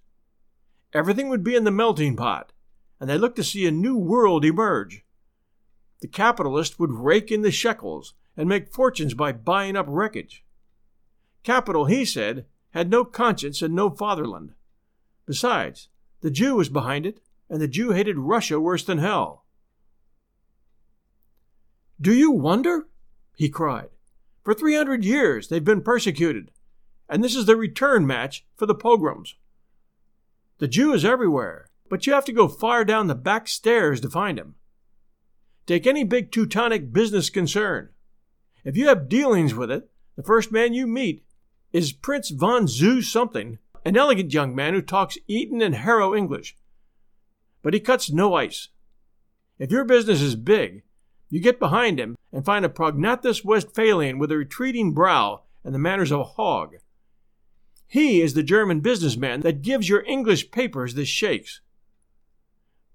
Everything 0.93 1.29
would 1.29 1.43
be 1.43 1.55
in 1.55 1.63
the 1.63 1.71
melting 1.71 2.15
pot, 2.15 2.51
and 2.99 3.09
they 3.09 3.17
looked 3.17 3.35
to 3.37 3.43
see 3.43 3.65
a 3.65 3.71
new 3.71 3.97
world 3.97 4.45
emerge. 4.45 5.03
The 6.01 6.07
capitalist 6.07 6.79
would 6.79 6.91
rake 6.91 7.31
in 7.31 7.41
the 7.41 7.51
shekels 7.51 8.13
and 8.37 8.49
make 8.49 8.73
fortunes 8.73 9.13
by 9.13 9.31
buying 9.31 9.75
up 9.75 9.85
wreckage. 9.89 10.43
Capital, 11.43 11.85
he 11.85 12.05
said, 12.05 12.45
had 12.71 12.89
no 12.89 13.05
conscience 13.05 13.61
and 13.61 13.73
no 13.73 13.89
fatherland. 13.89 14.53
Besides, 15.25 15.89
the 16.21 16.31
Jew 16.31 16.55
was 16.55 16.69
behind 16.69 17.05
it, 17.05 17.21
and 17.49 17.61
the 17.61 17.67
Jew 17.67 17.91
hated 17.91 18.17
Russia 18.17 18.59
worse 18.59 18.83
than 18.83 18.97
hell. 18.97 19.45
Do 21.99 22.13
you 22.13 22.31
wonder? 22.31 22.87
he 23.35 23.49
cried. 23.49 23.89
For 24.45 24.53
300 24.53 25.03
years 25.03 25.47
they've 25.47 25.65
been 25.65 25.81
persecuted, 25.81 26.51
and 27.09 27.23
this 27.23 27.35
is 27.35 27.47
the 27.47 27.55
return 27.55 28.05
match 28.05 28.45
for 28.55 28.67
the 28.67 28.75
pogroms. 28.75 29.35
The 30.59 30.67
Jew 30.67 30.93
is 30.93 31.03
everywhere, 31.03 31.71
but 31.89 32.05
you 32.05 32.13
have 32.13 32.25
to 32.25 32.31
go 32.31 32.47
far 32.47 32.85
down 32.85 33.07
the 33.07 33.15
back 33.15 33.47
stairs 33.47 33.99
to 34.01 34.09
find 34.09 34.37
him. 34.37 34.53
Take 35.65 35.87
any 35.87 36.03
big 36.03 36.31
Teutonic 36.31 36.93
business 36.93 37.31
concern. 37.31 37.89
If 38.63 38.77
you 38.77 38.87
have 38.87 39.09
dealings 39.09 39.55
with 39.55 39.71
it, 39.71 39.89
the 40.15 40.23
first 40.23 40.51
man 40.51 40.75
you 40.75 40.85
meet 40.85 41.25
is 41.73 41.91
Prince 41.91 42.29
von 42.29 42.67
Zeus 42.67 43.11
something, 43.11 43.57
an 43.83 43.97
elegant 43.97 44.31
young 44.31 44.53
man 44.53 44.75
who 44.75 44.81
talks 44.81 45.17
Eton 45.27 45.61
and 45.61 45.73
Harrow 45.73 46.15
English. 46.15 46.55
But 47.63 47.73
he 47.73 47.79
cuts 47.79 48.11
no 48.11 48.35
ice. 48.35 48.69
If 49.57 49.71
your 49.71 49.85
business 49.85 50.21
is 50.21 50.35
big, 50.35 50.83
you 51.29 51.39
get 51.39 51.59
behind 51.59 51.99
him 51.99 52.17
and 52.31 52.45
find 52.45 52.65
a 52.65 52.69
prognathous 52.69 53.43
Westphalian 53.43 54.19
with 54.19 54.31
a 54.31 54.37
retreating 54.37 54.93
brow 54.93 55.41
and 55.63 55.73
the 55.73 55.79
manners 55.79 56.11
of 56.11 56.19
a 56.19 56.23
hog. 56.23 56.75
He 57.87 58.21
is 58.21 58.33
the 58.33 58.43
German 58.43 58.81
businessman 58.81 59.41
that 59.41 59.61
gives 59.61 59.89
your 59.89 60.03
English 60.05 60.51
papers 60.51 60.93
the 60.93 61.05
shakes. 61.05 61.61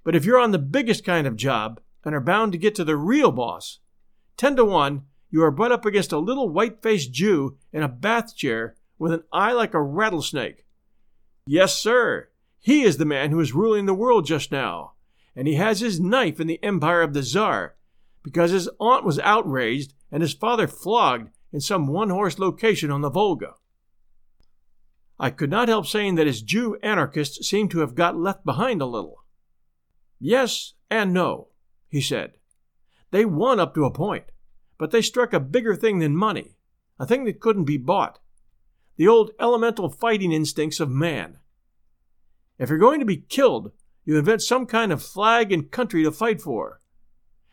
But 0.04 0.14
if 0.14 0.24
you're 0.24 0.38
on 0.38 0.50
the 0.50 0.58
biggest 0.58 1.04
kind 1.04 1.26
of 1.26 1.36
job 1.36 1.80
and 2.04 2.14
are 2.14 2.20
bound 2.20 2.52
to 2.52 2.58
get 2.58 2.74
to 2.76 2.84
the 2.84 2.96
real 2.96 3.32
boss, 3.32 3.78
10 4.36 4.56
to 4.56 4.64
1, 4.64 5.02
you 5.30 5.42
are 5.42 5.50
butt 5.50 5.72
up 5.72 5.84
against 5.84 6.12
a 6.12 6.18
little 6.18 6.48
white 6.48 6.82
faced 6.82 7.12
Jew 7.12 7.56
in 7.72 7.82
a 7.82 7.88
bath 7.88 8.34
chair 8.36 8.76
with 8.98 9.12
an 9.12 9.22
eye 9.32 9.52
like 9.52 9.74
a 9.74 9.82
rattlesnake. 9.82 10.64
Yes, 11.46 11.78
sir, 11.78 12.28
he 12.58 12.82
is 12.82 12.96
the 12.96 13.04
man 13.04 13.30
who 13.30 13.40
is 13.40 13.54
ruling 13.54 13.86
the 13.86 13.94
world 13.94 14.26
just 14.26 14.52
now, 14.52 14.92
and 15.34 15.48
he 15.48 15.54
has 15.54 15.80
his 15.80 16.00
knife 16.00 16.40
in 16.40 16.46
the 16.46 16.62
empire 16.62 17.02
of 17.02 17.14
the 17.14 17.22
Czar 17.22 17.74
because 18.22 18.50
his 18.50 18.68
aunt 18.80 19.04
was 19.04 19.18
outraged 19.18 19.94
and 20.12 20.22
his 20.22 20.34
father 20.34 20.66
flogged 20.66 21.30
in 21.52 21.60
some 21.60 21.86
one 21.86 22.10
horse 22.10 22.38
location 22.38 22.90
on 22.90 23.00
the 23.00 23.10
Volga. 23.10 23.54
I 25.18 25.30
could 25.30 25.50
not 25.50 25.68
help 25.68 25.86
saying 25.86 26.14
that 26.14 26.26
his 26.26 26.42
Jew 26.42 26.78
anarchists 26.82 27.46
seemed 27.46 27.70
to 27.72 27.80
have 27.80 27.94
got 27.94 28.16
left 28.16 28.44
behind 28.44 28.80
a 28.80 28.86
little. 28.86 29.24
Yes 30.18 30.74
and 30.90 31.12
no, 31.12 31.48
he 31.88 32.00
said. 32.00 32.32
They 33.10 33.24
won 33.24 33.60
up 33.60 33.74
to 33.74 33.84
a 33.84 33.90
point, 33.90 34.24
but 34.78 34.90
they 34.90 35.02
struck 35.02 35.32
a 35.32 35.40
bigger 35.40 35.74
thing 35.74 35.98
than 35.98 36.16
money, 36.16 36.56
a 36.98 37.06
thing 37.06 37.24
that 37.24 37.40
couldn't 37.40 37.64
be 37.64 37.76
bought. 37.76 38.18
The 38.96 39.08
old 39.08 39.32
elemental 39.40 39.88
fighting 39.88 40.32
instincts 40.32 40.80
of 40.80 40.90
man. 40.90 41.38
If 42.58 42.68
you're 42.68 42.78
going 42.78 43.00
to 43.00 43.06
be 43.06 43.16
killed, 43.16 43.72
you 44.04 44.18
invent 44.18 44.42
some 44.42 44.66
kind 44.66 44.92
of 44.92 45.02
flag 45.02 45.52
and 45.52 45.70
country 45.70 46.02
to 46.04 46.12
fight 46.12 46.40
for. 46.40 46.80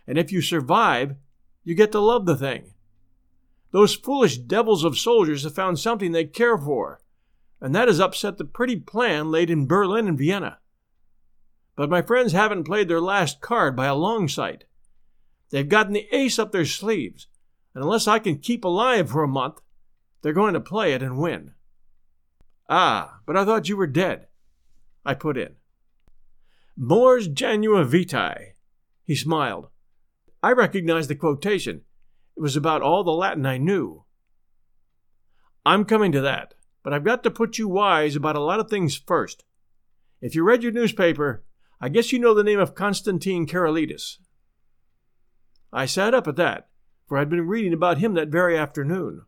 And 0.08 0.18
if 0.18 0.32
you 0.32 0.42
survive, 0.42 1.16
you 1.64 1.76
get 1.76 1.92
to 1.92 2.00
love 2.00 2.26
the 2.26 2.38
thing. 2.38 2.74
Those 3.72 3.96
foolish 3.96 4.38
devils 4.38 4.84
of 4.84 4.98
soldiers 4.98 5.44
have 5.44 5.54
found 5.54 5.80
something 5.80 6.14
they 6.14 6.26
care 6.26 6.58
for, 6.58 7.02
and 7.60 7.76
that 7.76 7.88
has 7.88 8.00
upset 8.00 8.38
the 8.38 8.46
pretty 8.46 8.78
plan 8.78 9.30
laid 9.30 9.50
in 9.50 9.68
Berlin 9.68 10.08
and 10.08 10.18
Vienna. 10.18 10.60
But 11.76 11.90
my 11.90 12.02
friends 12.02 12.32
haven't 12.32 12.64
played 12.64 12.88
their 12.88 13.02
last 13.02 13.42
card 13.42 13.76
by 13.76 13.86
a 13.86 13.96
long 13.96 14.28
sight. 14.28 14.64
They've 15.50 15.68
gotten 15.68 15.94
the 15.94 16.08
ace 16.12 16.40
up 16.40 16.52
their 16.52 16.66
sleeves, 16.66 17.28
and 17.76 17.84
unless 17.84 18.08
I 18.08 18.20
can 18.20 18.40
keep 18.40 18.64
alive 18.64 19.10
for 19.10 19.24
a 19.24 19.28
month, 19.28 19.62
they're 20.22 20.34
going 20.34 20.54
to 20.54 20.60
play 20.60 20.94
it 20.94 21.04
and 21.04 21.18
win. 21.18 21.52
Ah, 22.70 23.20
but 23.26 23.38
I 23.38 23.46
thought 23.46 23.70
you 23.70 23.78
were 23.78 23.88
dead. 23.88 24.28
I 25.06 25.14
put 25.14 25.38
in. 25.38 25.56
Mors 26.76 27.28
janua 27.28 27.86
vitae. 27.86 28.54
He 29.04 29.16
smiled. 29.16 29.70
I 30.42 30.52
recognized 30.52 31.10
the 31.10 31.16
quotation. 31.16 31.82
It 32.36 32.42
was 32.42 32.56
about 32.56 32.82
all 32.82 33.04
the 33.04 33.12
Latin 33.12 33.46
I 33.46 33.58
knew. 33.58 34.04
I'm 35.66 35.84
coming 35.86 36.12
to 36.12 36.22
that, 36.22 36.54
but 36.84 36.94
I've 36.94 37.04
got 37.04 37.24
to 37.24 37.32
put 37.32 37.58
you 37.58 37.68
wise 37.68 38.16
about 38.16 38.36
a 38.36 38.42
lot 38.42 38.60
of 38.60 38.70
things 38.70 38.96
first. 38.96 39.44
If 40.22 40.36
you 40.36 40.44
read 40.44 40.64
your 40.64 40.72
newspaper, 40.72 41.44
I 41.82 41.90
guess 41.90 42.12
you 42.12 42.20
know 42.20 42.34
the 42.34 42.44
name 42.44 42.60
of 42.60 42.76
Constantine 42.76 43.46
Karolides. 43.46 44.18
I 45.72 45.86
sat 45.86 46.14
up 46.14 46.28
at 46.28 46.38
that, 46.38 46.70
for 47.08 47.18
I'd 47.18 47.30
been 47.30 47.48
reading 47.48 47.74
about 47.74 47.98
him 47.98 48.14
that 48.14 48.30
very 48.30 48.58
afternoon. 48.58 49.24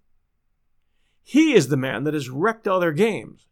He 1.23 1.53
is 1.53 1.67
the 1.67 1.77
man 1.77 2.05
that 2.05 2.13
has 2.13 2.29
wrecked 2.29 2.67
all 2.67 2.79
their 2.79 2.91
games. 2.91 3.47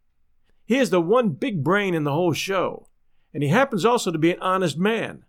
He 0.66 0.78
is 0.78 0.90
the 0.90 1.02
one 1.02 1.30
big 1.30 1.64
brain 1.64 1.94
in 1.94 2.06
the 2.06 2.14
whole 2.14 2.34
show, 2.34 2.90
and 3.34 3.44
he 3.44 3.50
happens 3.50 3.86
also 3.86 4.12
to 4.12 4.18
be 4.18 4.32
an 4.32 4.40
honest 4.40 4.78
man. 4.78 5.26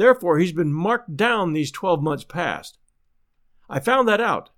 Therefore, 0.00 0.38
he's 0.38 0.52
been 0.52 0.72
marked 0.72 1.14
down 1.14 1.52
these 1.52 1.70
12 1.70 2.02
months 2.02 2.24
past. 2.24 2.78
I 3.68 3.80
found 3.80 4.08
that 4.08 4.18
out. 4.18 4.48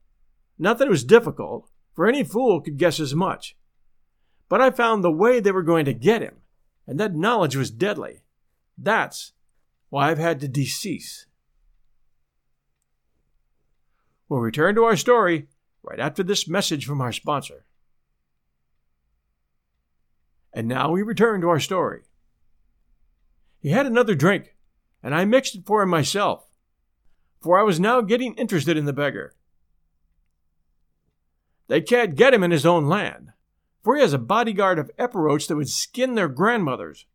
Not 0.56 0.78
that 0.78 0.86
it 0.86 0.92
was 0.92 1.02
difficult, 1.02 1.68
for 1.96 2.06
any 2.06 2.22
fool 2.22 2.60
could 2.60 2.76
guess 2.76 3.00
as 3.00 3.12
much. 3.12 3.56
But 4.48 4.60
I 4.60 4.70
found 4.70 5.02
the 5.02 5.10
way 5.10 5.40
they 5.40 5.50
were 5.50 5.64
going 5.64 5.84
to 5.86 5.94
get 5.94 6.22
him 6.22 6.42
and 6.86 7.00
that 7.00 7.16
knowledge 7.16 7.56
was 7.56 7.72
deadly. 7.72 8.22
That's 8.78 9.32
why 9.88 10.12
I've 10.12 10.18
had 10.18 10.38
to 10.42 10.48
decease. 10.48 11.26
We'll 14.28 14.38
return 14.38 14.76
to 14.76 14.84
our 14.84 14.96
story 14.96 15.48
right 15.82 15.98
after 15.98 16.22
this 16.22 16.46
message 16.46 16.86
from 16.86 17.00
our 17.00 17.10
sponsor. 17.10 17.64
And 20.52 20.68
now 20.68 20.92
we 20.92 21.02
return 21.02 21.40
to 21.40 21.48
our 21.48 21.58
story. 21.58 22.02
He 23.58 23.70
had 23.70 23.86
another 23.86 24.14
drink, 24.14 24.54
and 25.02 25.14
I 25.14 25.24
mixed 25.24 25.54
it 25.54 25.66
for 25.66 25.82
him 25.82 25.88
myself, 25.88 26.46
for 27.40 27.58
I 27.58 27.62
was 27.62 27.80
now 27.80 28.00
getting 28.00 28.34
interested 28.34 28.76
in 28.76 28.84
the 28.84 28.92
beggar. 28.92 29.34
They 31.68 31.80
can't 31.80 32.14
get 32.14 32.34
him 32.34 32.42
in 32.42 32.50
his 32.50 32.66
own 32.66 32.86
land, 32.86 33.32
for 33.82 33.96
he 33.96 34.02
has 34.02 34.12
a 34.12 34.18
bodyguard 34.18 34.78
of 34.78 34.90
Epirotes 34.98 35.48
that 35.48 35.56
would 35.56 35.68
skin 35.68 36.14
their 36.14 36.28
grandmothers. 36.28 37.06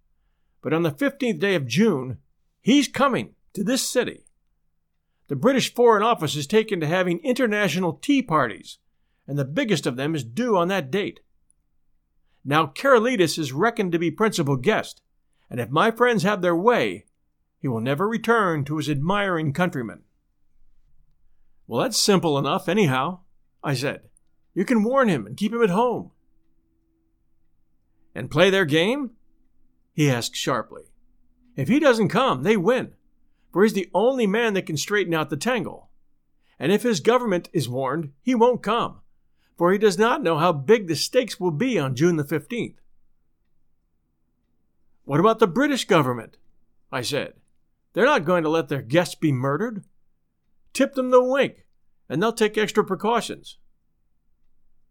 But 0.61 0.73
on 0.73 0.83
the 0.83 0.91
15th 0.91 1.39
day 1.39 1.55
of 1.55 1.67
June, 1.67 2.17
he's 2.61 2.87
coming 2.87 3.35
to 3.53 3.63
this 3.63 3.87
city. 3.87 4.25
The 5.27 5.35
British 5.35 5.73
Foreign 5.73 6.03
Office 6.03 6.35
is 6.35 6.47
taken 6.47 6.79
to 6.79 6.87
having 6.87 7.19
international 7.19 7.93
tea 7.93 8.21
parties, 8.21 8.79
and 9.27 9.37
the 9.37 9.45
biggest 9.45 9.85
of 9.85 9.97
them 9.97 10.15
is 10.15 10.23
due 10.23 10.57
on 10.57 10.69
that 10.69 10.89
date. 10.89 11.19
Now, 12.45 12.67
Karolides 12.67 13.37
is 13.37 13.51
reckoned 13.51 13.91
to 13.91 13.99
be 13.99 14.09
principal 14.09 14.55
guest, 14.55 15.01
and 15.49 15.59
if 15.59 15.69
my 15.69 15.91
friends 15.91 16.23
have 16.23 16.41
their 16.41 16.55
way, 16.55 17.06
he 17.59 17.67
will 17.67 17.81
never 17.81 18.07
return 18.07 18.63
to 18.65 18.77
his 18.77 18.89
admiring 18.89 19.53
countrymen. 19.53 20.03
Well, 21.65 21.81
that's 21.81 21.97
simple 21.97 22.37
enough, 22.37 22.69
anyhow, 22.69 23.19
I 23.63 23.73
said. 23.73 24.01
You 24.53 24.65
can 24.65 24.83
warn 24.83 25.09
him 25.09 25.25
and 25.25 25.37
keep 25.37 25.53
him 25.53 25.61
at 25.61 25.69
home 25.69 26.11
and 28.17 28.31
play 28.31 28.49
their 28.49 28.65
game? 28.65 29.11
He 29.93 30.09
asked 30.09 30.35
sharply. 30.35 30.85
If 31.55 31.67
he 31.67 31.79
doesn't 31.79 32.09
come, 32.09 32.41
they 32.41 32.57
win, 32.57 32.93
for 33.53 33.63
he's 33.63 33.73
the 33.73 33.89
only 33.93 34.25
man 34.25 34.55
that 34.55 34.65
can 34.65 34.75
straighten 34.75 35.13
out 35.13 35.29
the 35.29 35.37
tangle. 35.37 35.91
And 36.59 36.71
if 36.71 36.81
his 36.81 36.99
government 36.99 37.49
is 37.53 37.69
warned, 37.69 38.11
he 38.23 38.33
won't 38.33 38.63
come, 38.63 39.01
for 39.55 39.71
he 39.71 39.77
does 39.77 39.99
not 39.99 40.23
know 40.23 40.37
how 40.37 40.51
big 40.51 40.87
the 40.87 40.95
stakes 40.95 41.39
will 41.39 41.51
be 41.51 41.77
on 41.77 41.95
June 41.95 42.15
the 42.15 42.23
15th. 42.23 42.77
What 45.05 45.19
about 45.19 45.37
the 45.37 45.47
British 45.47 45.85
government? 45.85 46.37
I 46.91 47.01
said. 47.01 47.33
They're 47.93 48.05
not 48.05 48.25
going 48.25 48.43
to 48.43 48.49
let 48.49 48.69
their 48.69 48.81
guests 48.81 49.15
be 49.15 49.31
murdered. 49.31 49.83
Tip 50.73 50.93
them 50.93 51.09
the 51.09 51.23
wink, 51.23 51.65
and 52.07 52.21
they'll 52.21 52.33
take 52.33 52.57
extra 52.57 52.83
precautions. 52.83 53.57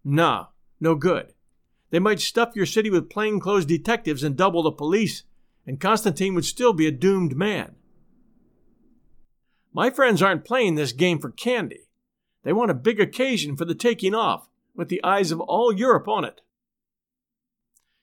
Nah, 0.05 0.47
no 0.81 0.95
good. 0.95 1.33
They 1.91 1.99
might 1.99 2.21
stuff 2.21 2.57
your 2.57 2.67
city 2.67 2.91
with 2.91 3.11
plainclothes 3.11 3.65
detectives 3.65 4.23
and 4.23 4.37
double 4.37 4.63
the 4.63 4.73
police, 4.73 5.23
and 5.67 5.81
Constantine 5.81 6.35
would 6.35 6.45
still 6.45 6.73
be 6.73 6.87
a 6.87 6.93
doomed 6.93 7.37
man. 7.37 7.77
My 9.73 9.91
friends 9.91 10.23
aren't 10.23 10.45
playing 10.45 10.75
this 10.75 10.93
game 10.93 11.19
for 11.19 11.31
candy. 11.31 11.89
They 12.43 12.53
want 12.53 12.71
a 12.71 12.75
big 12.75 13.01
occasion 13.01 13.57
for 13.57 13.65
the 13.65 13.75
taking 13.75 14.15
off, 14.15 14.49
with 14.75 14.89
the 14.89 15.03
eyes 15.05 15.31
of 15.31 15.41
all 15.41 15.73
Europe 15.73 16.09
on 16.09 16.25
it. 16.25 16.41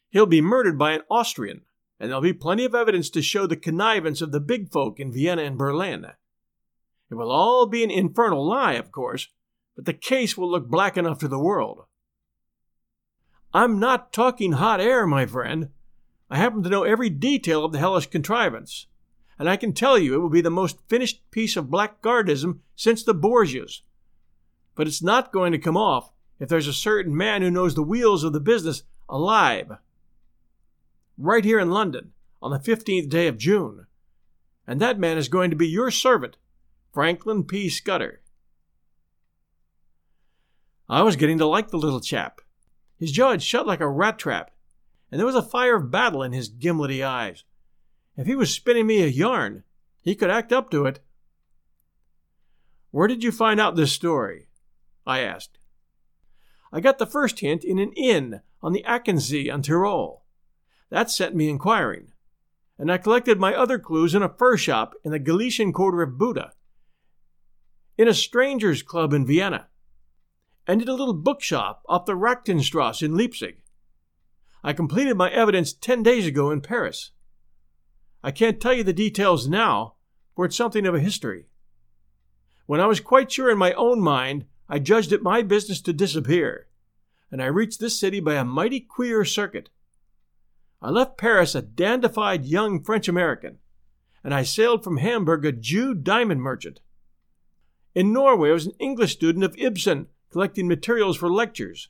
He'll 0.10 0.26
be 0.26 0.42
murdered 0.42 0.78
by 0.78 0.92
an 0.92 1.02
Austrian, 1.10 1.62
and 2.04 2.10
there'll 2.10 2.22
be 2.22 2.34
plenty 2.34 2.66
of 2.66 2.76
evidence 2.76 3.10
to 3.10 3.22
show 3.22 3.48
the 3.48 3.56
connivance 3.56 4.22
of 4.22 4.34
the 4.34 4.42
big 4.42 4.70
folk 4.70 5.00
in 5.00 5.10
Vienna 5.10 5.44
and 5.44 5.58
Berlin. 5.58 6.08
It 7.10 7.16
will 7.16 7.32
all 7.32 7.66
be 7.66 7.82
an 7.82 7.90
infernal 7.90 8.46
lie, 8.46 8.74
of 8.74 8.92
course, 8.92 9.30
but 9.74 9.86
the 9.86 9.94
case 9.94 10.36
will 10.36 10.52
look 10.52 10.68
black 10.68 10.98
enough 10.98 11.20
to 11.20 11.30
the 11.30 11.40
world. 11.40 11.86
I'm 13.54 13.80
not 13.80 14.12
talking 14.12 14.52
hot 14.52 14.82
air, 14.82 15.08
my 15.08 15.26
friend. 15.26 15.70
I 16.30 16.36
happen 16.36 16.62
to 16.64 16.70
know 16.70 16.84
every 16.84 17.10
detail 17.10 17.64
of 17.64 17.72
the 17.72 17.80
hellish 17.80 18.08
contrivance, 18.08 18.88
and 19.40 19.50
I 19.50 19.56
can 19.56 19.72
tell 19.72 19.98
you 19.98 20.14
it 20.14 20.20
will 20.20 20.30
be 20.30 20.42
the 20.42 20.50
most 20.50 20.80
finished 20.90 21.22
piece 21.32 21.56
of 21.56 21.68
blackguardism 21.68 22.60
since 22.76 23.02
the 23.02 23.16
Borgias. 23.16 23.82
But 24.76 24.88
it's 24.88 25.02
not 25.02 25.32
going 25.32 25.54
to 25.54 25.58
come 25.58 25.78
off 25.78 26.12
if 26.38 26.50
there's 26.50 26.68
a 26.68 26.74
certain 26.74 27.16
man 27.16 27.42
who 27.42 27.50
knows 27.50 27.76
the 27.76 27.82
wheels 27.82 28.26
of 28.26 28.34
the 28.34 28.42
business 28.42 28.84
alive. 29.08 29.72
Right 31.18 31.46
here 31.46 31.60
in 31.60 31.70
London, 31.70 32.14
on 32.42 32.52
the 32.52 32.60
15th 32.60 33.10
day 33.10 33.28
of 33.28 33.38
June. 33.38 33.86
And 34.66 34.80
that 34.80 35.00
man 35.00 35.18
is 35.18 35.28
going 35.28 35.50
to 35.50 35.56
be 35.56 35.68
your 35.68 35.92
servant, 35.92 36.38
Franklin 36.92 37.44
P. 37.44 37.70
Scudder. 37.70 38.22
I 40.90 41.02
was 41.02 41.16
getting 41.16 41.38
to 41.38 41.46
like 41.46 41.70
the 41.70 41.78
little 41.78 42.02
chap. 42.02 42.42
His 43.00 43.12
jaw 43.12 43.32
had 43.32 43.44
shut 43.44 43.68
like 43.68 43.80
a 43.80 43.88
rat 43.88 44.18
trap, 44.20 44.52
and 45.12 45.20
there 45.20 45.26
was 45.26 45.36
a 45.36 45.42
fire 45.42 45.76
of 45.76 45.92
battle 45.92 46.24
in 46.24 46.34
his 46.34 46.50
gimlety 46.50 47.04
eyes. 47.04 47.44
If 48.16 48.28
he 48.28 48.36
was 48.36 48.54
spinning 48.54 48.88
me 48.88 49.02
a 49.02 49.08
yarn, 49.08 49.64
he 50.02 50.16
could 50.16 50.30
act 50.30 50.52
up 50.52 50.70
to 50.72 50.86
it. 50.86 51.00
Where 52.92 53.08
did 53.08 53.24
you 53.24 53.32
find 53.32 53.60
out 53.60 53.76
this 53.76 53.92
story? 53.92 54.48
I 55.06 55.20
asked. 55.20 55.58
I 56.72 56.80
got 56.80 56.98
the 56.98 57.06
first 57.06 57.40
hint 57.40 57.64
in 57.64 57.80
an 57.80 57.92
inn 57.94 58.42
on 58.62 58.74
the 58.74 58.84
Achensee 58.88 59.52
on 59.52 59.62
Tyrol. 59.62 60.23
That 60.94 61.10
set 61.10 61.34
me 61.34 61.50
inquiring, 61.50 62.12
and 62.78 62.92
I 62.92 63.00
collected 63.00 63.40
my 63.40 63.56
other 63.56 63.80
clues 63.80 64.14
in 64.14 64.22
a 64.22 64.30
fur 64.30 64.58
shop 64.58 64.94
in 65.04 65.10
the 65.10 65.18
Galician 65.18 65.74
quarter 65.74 66.04
of 66.04 66.20
Buda, 66.20 66.54
in 67.98 68.08
a 68.08 68.14
strangers' 68.14 68.84
club 68.84 69.12
in 69.12 69.26
Vienna, 69.26 69.70
and 70.68 70.84
in 70.84 70.88
a 70.88 70.94
little 70.94 71.16
bookshop 71.16 71.82
off 71.90 72.06
the 72.06 72.14
Racknitzstrasse 72.14 73.02
in 73.02 73.18
Leipzig. 73.18 73.64
I 74.64 74.74
completed 74.74 75.18
my 75.18 75.32
evidence 75.32 75.74
ten 75.74 76.04
days 76.04 76.28
ago 76.28 76.52
in 76.52 76.62
Paris. 76.62 77.10
I 78.24 78.30
can't 78.30 78.62
tell 78.62 78.74
you 78.74 78.84
the 78.84 78.94
details 78.94 79.48
now, 79.48 79.96
for 80.36 80.46
it's 80.46 80.56
something 80.56 80.86
of 80.86 80.94
a 80.94 81.00
history. 81.00 81.48
When 82.68 82.80
I 82.80 82.86
was 82.86 83.00
quite 83.00 83.32
sure 83.32 83.50
in 83.50 83.58
my 83.58 83.74
own 83.74 84.00
mind, 84.00 84.46
I 84.70 84.78
judged 84.78 85.12
it 85.12 85.24
my 85.24 85.42
business 85.42 85.82
to 85.82 85.92
disappear, 85.92 86.68
and 87.32 87.42
I 87.42 87.48
reached 87.48 87.80
this 87.80 88.00
city 88.00 88.20
by 88.20 88.36
a 88.36 88.46
mighty 88.46 88.80
queer 88.80 89.26
circuit. 89.26 89.72
I 90.84 90.90
left 90.90 91.18
Paris 91.18 91.56
a 91.56 91.62
dandified 91.62 92.44
young 92.44 92.84
French 92.84 93.08
American, 93.08 93.60
and 94.22 94.34
I 94.34 94.44
sailed 94.44 94.84
from 94.84 94.98
Hamburg 94.98 95.46
a 95.46 95.54
Jew 95.54 95.94
diamond 95.94 96.42
merchant. 96.42 96.82
In 97.96 98.12
Norway, 98.12 98.50
I 98.50 98.54
was 98.54 98.66
an 98.66 98.74
English 98.80 99.14
student 99.14 99.46
of 99.46 99.56
Ibsen, 99.58 100.08
collecting 100.30 100.68
materials 100.68 101.16
for 101.16 101.32
lectures. 101.32 101.88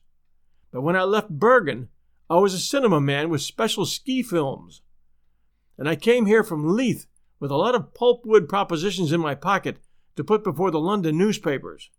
But 0.71 0.81
when 0.81 0.95
I 0.95 1.03
left 1.03 1.29
Bergen, 1.29 1.89
I 2.29 2.37
was 2.37 2.53
a 2.53 2.59
cinema 2.59 3.01
man 3.01 3.29
with 3.29 3.41
special 3.41 3.87
ski 3.87 4.21
films. 4.21 4.81
And 5.75 5.89
I 5.89 5.95
came 5.95 6.27
here 6.27 6.43
from 6.43 6.75
Leith 6.75 7.07
with 7.39 7.49
a 7.49 7.57
lot 7.57 7.73
of 7.73 7.95
pulpwood 7.95 8.47
propositions 8.47 9.11
in 9.11 9.19
my 9.19 9.33
pocket 9.33 9.79
to 10.17 10.23
put 10.23 10.43
before 10.43 10.69
the 10.69 10.79
London 10.79 11.17
newspapers. 11.17 11.89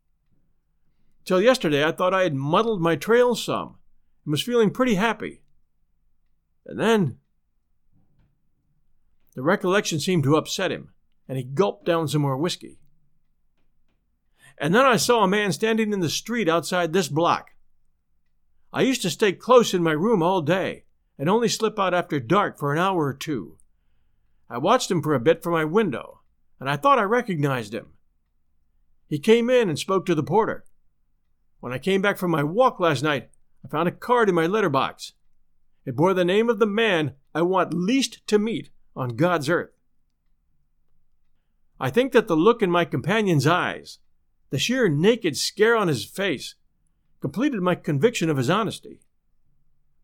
Till 1.25 1.41
yesterday, 1.41 1.85
I 1.85 1.91
thought 1.91 2.15
I 2.15 2.23
had 2.23 2.35
muddled 2.35 2.81
my 2.81 2.95
trail 2.95 3.35
some 3.35 3.79
and 4.25 4.31
was 4.31 4.43
feeling 4.43 4.71
pretty 4.71 4.95
happy. 4.95 5.41
And 6.67 6.79
then. 6.79 7.19
The 9.35 9.43
recollection 9.43 10.01
seemed 10.01 10.25
to 10.25 10.37
upset 10.37 10.71
him, 10.71 10.93
and 11.29 11.37
he 11.37 11.45
gulped 11.45 11.85
down 11.85 12.09
some 12.09 12.23
more 12.23 12.37
whiskey. 12.37 12.79
And 14.59 14.75
then 14.75 14.85
I 14.85 14.97
saw 14.97 15.25
a 15.25 15.29
man 15.29 15.53
standing 15.53 15.93
in 15.93 16.01
the 16.01 16.09
street 16.09 16.49
outside 16.49 16.93
this 16.93 17.09
block. 17.09 17.51
I 18.73 18.83
used 18.83 19.03
to 19.03 19.11
stay 19.11 19.33
close 19.33 19.75
in 19.75 19.83
my 19.83 19.93
room 19.93 20.23
all 20.23 20.41
day 20.41 20.85
and 21.19 21.29
only 21.29 21.49
slip 21.49 21.79
out 21.79 21.95
after 21.95 22.19
dark 22.21 22.59
for 22.59 22.73
an 22.73 22.79
hour 22.79 23.05
or 23.05 23.15
two. 23.15 23.59
I 24.49 24.59
watched 24.59 24.91
him 24.91 25.03
for 25.03 25.15
a 25.15 25.21
bit 25.21 25.43
from 25.43 25.53
my 25.53 25.65
window, 25.65 26.21
and 26.61 26.69
I 26.69 26.77
thought 26.77 26.99
I 26.99 27.05
recognized 27.05 27.75
him. 27.75 27.95
He 29.07 29.19
came 29.19 29.51
in 29.51 29.69
and 29.69 29.79
spoke 29.79 30.07
to 30.07 30.15
the 30.15 30.23
porter. 30.23 30.65
When 31.61 31.73
I 31.73 31.79
came 31.79 32.03
back 32.03 32.19
from 32.19 32.31
my 32.31 32.43
walk 32.43 32.81
last 32.81 33.03
night, 33.03 33.31
I 33.65 33.69
found 33.69 33.89
a 33.89 33.93
card 33.93 34.29
in 34.29 34.35
my 34.35 34.47
letter 34.47 34.69
box. 34.69 35.13
It 35.85 35.97
bore 35.97 36.15
the 36.15 36.25
name 36.25 36.49
of 36.49 36.59
the 36.59 36.67
man 36.67 37.15
I 37.35 37.43
want 37.43 37.75
least 37.75 38.27
to 38.29 38.39
meet 38.39 38.71
on 38.97 39.17
God's 39.17 39.49
earth. 39.49 39.71
I 41.79 41.91
think 41.91 42.13
that 42.13 42.29
the 42.29 42.37
look 42.37 42.63
in 42.63 42.71
my 42.71 42.85
companion's 42.85 43.47
eyes, 43.47 43.99
the 44.51 44.59
sheer 44.59 44.89
naked 44.89 45.37
scare 45.37 45.77
on 45.77 45.89
his 45.89 46.05
face, 46.05 46.55
completed 47.21 47.61
my 47.61 47.75
conviction 47.75 48.31
of 48.31 48.37
his 48.37 48.49
honesty. 48.49 49.01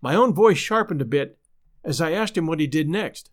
My 0.00 0.14
own 0.14 0.34
voice 0.34 0.58
sharpened 0.58 1.00
a 1.00 1.06
bit 1.06 1.38
as 1.84 2.00
I 2.00 2.12
asked 2.12 2.36
him 2.36 2.46
what 2.46 2.60
he 2.60 2.66
did 2.66 2.88
next. 2.88 3.30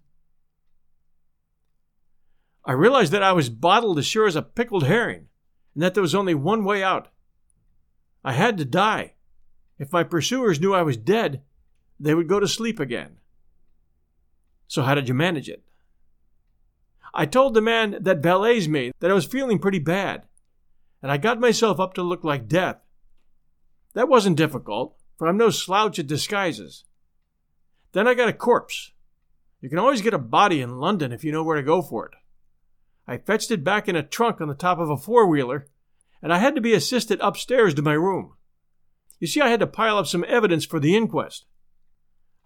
I 2.63 2.73
realized 2.73 3.13
that 3.13 3.23
I 3.23 3.31
was 3.31 3.49
bottled 3.49 3.97
as 3.97 4.05
sure 4.05 4.27
as 4.27 4.35
a 4.35 4.41
pickled 4.41 4.83
herring, 4.83 5.27
and 5.73 5.83
that 5.83 5.93
there 5.93 6.01
was 6.01 6.15
only 6.15 6.35
one 6.35 6.65
way 6.65 6.83
out. 6.83 7.07
I 8.23 8.33
had 8.33 8.57
to 8.57 8.65
die. 8.65 9.13
If 9.79 9.93
my 9.93 10.03
pursuers 10.03 10.59
knew 10.59 10.73
I 10.73 10.81
was 10.81 10.97
dead, 10.97 11.41
they 11.99 12.13
would 12.13 12.27
go 12.27 12.39
to 12.39 12.47
sleep 12.47 12.79
again. 12.79 13.17
So, 14.67 14.83
how 14.83 14.95
did 14.95 15.07
you 15.07 15.13
manage 15.13 15.49
it? 15.49 15.63
I 17.13 17.25
told 17.25 17.53
the 17.53 17.61
man 17.61 17.97
that 18.01 18.21
valets 18.21 18.67
me 18.67 18.91
that 18.99 19.09
I 19.09 19.13
was 19.13 19.25
feeling 19.25 19.59
pretty 19.59 19.79
bad, 19.79 20.23
and 21.01 21.11
I 21.11 21.17
got 21.17 21.39
myself 21.39 21.79
up 21.79 21.93
to 21.95 22.03
look 22.03 22.23
like 22.23 22.47
death. 22.47 22.77
That 23.93 24.09
wasn't 24.09 24.37
difficult, 24.37 24.95
for 25.17 25.27
I'm 25.27 25.37
no 25.37 25.49
slouch 25.49 25.97
at 25.97 26.07
disguises. 26.07 26.83
Then 27.93 28.07
I 28.07 28.13
got 28.13 28.29
a 28.29 28.33
corpse. 28.33 28.91
You 29.61 29.69
can 29.69 29.79
always 29.79 30.01
get 30.01 30.13
a 30.13 30.19
body 30.19 30.61
in 30.61 30.79
London 30.79 31.11
if 31.11 31.23
you 31.23 31.31
know 31.31 31.43
where 31.43 31.55
to 31.55 31.63
go 31.63 31.81
for 31.81 32.05
it. 32.05 32.13
I 33.07 33.17
fetched 33.17 33.49
it 33.49 33.63
back 33.63 33.87
in 33.87 33.95
a 33.95 34.03
trunk 34.03 34.41
on 34.41 34.49
the 34.49 34.53
top 34.53 34.79
of 34.79 34.89
a 34.89 34.97
four 34.97 35.25
wheeler, 35.25 35.67
and 36.21 36.33
I 36.33 36.37
had 36.39 36.55
to 36.55 36.61
be 36.61 36.73
assisted 36.73 37.19
upstairs 37.21 37.73
to 37.75 37.81
my 37.81 37.93
room. 37.93 38.33
You 39.19 39.27
see, 39.27 39.41
I 39.41 39.49
had 39.49 39.61
to 39.61 39.67
pile 39.67 39.97
up 39.97 40.07
some 40.07 40.25
evidence 40.27 40.65
for 40.65 40.79
the 40.79 40.95
inquest. 40.95 41.45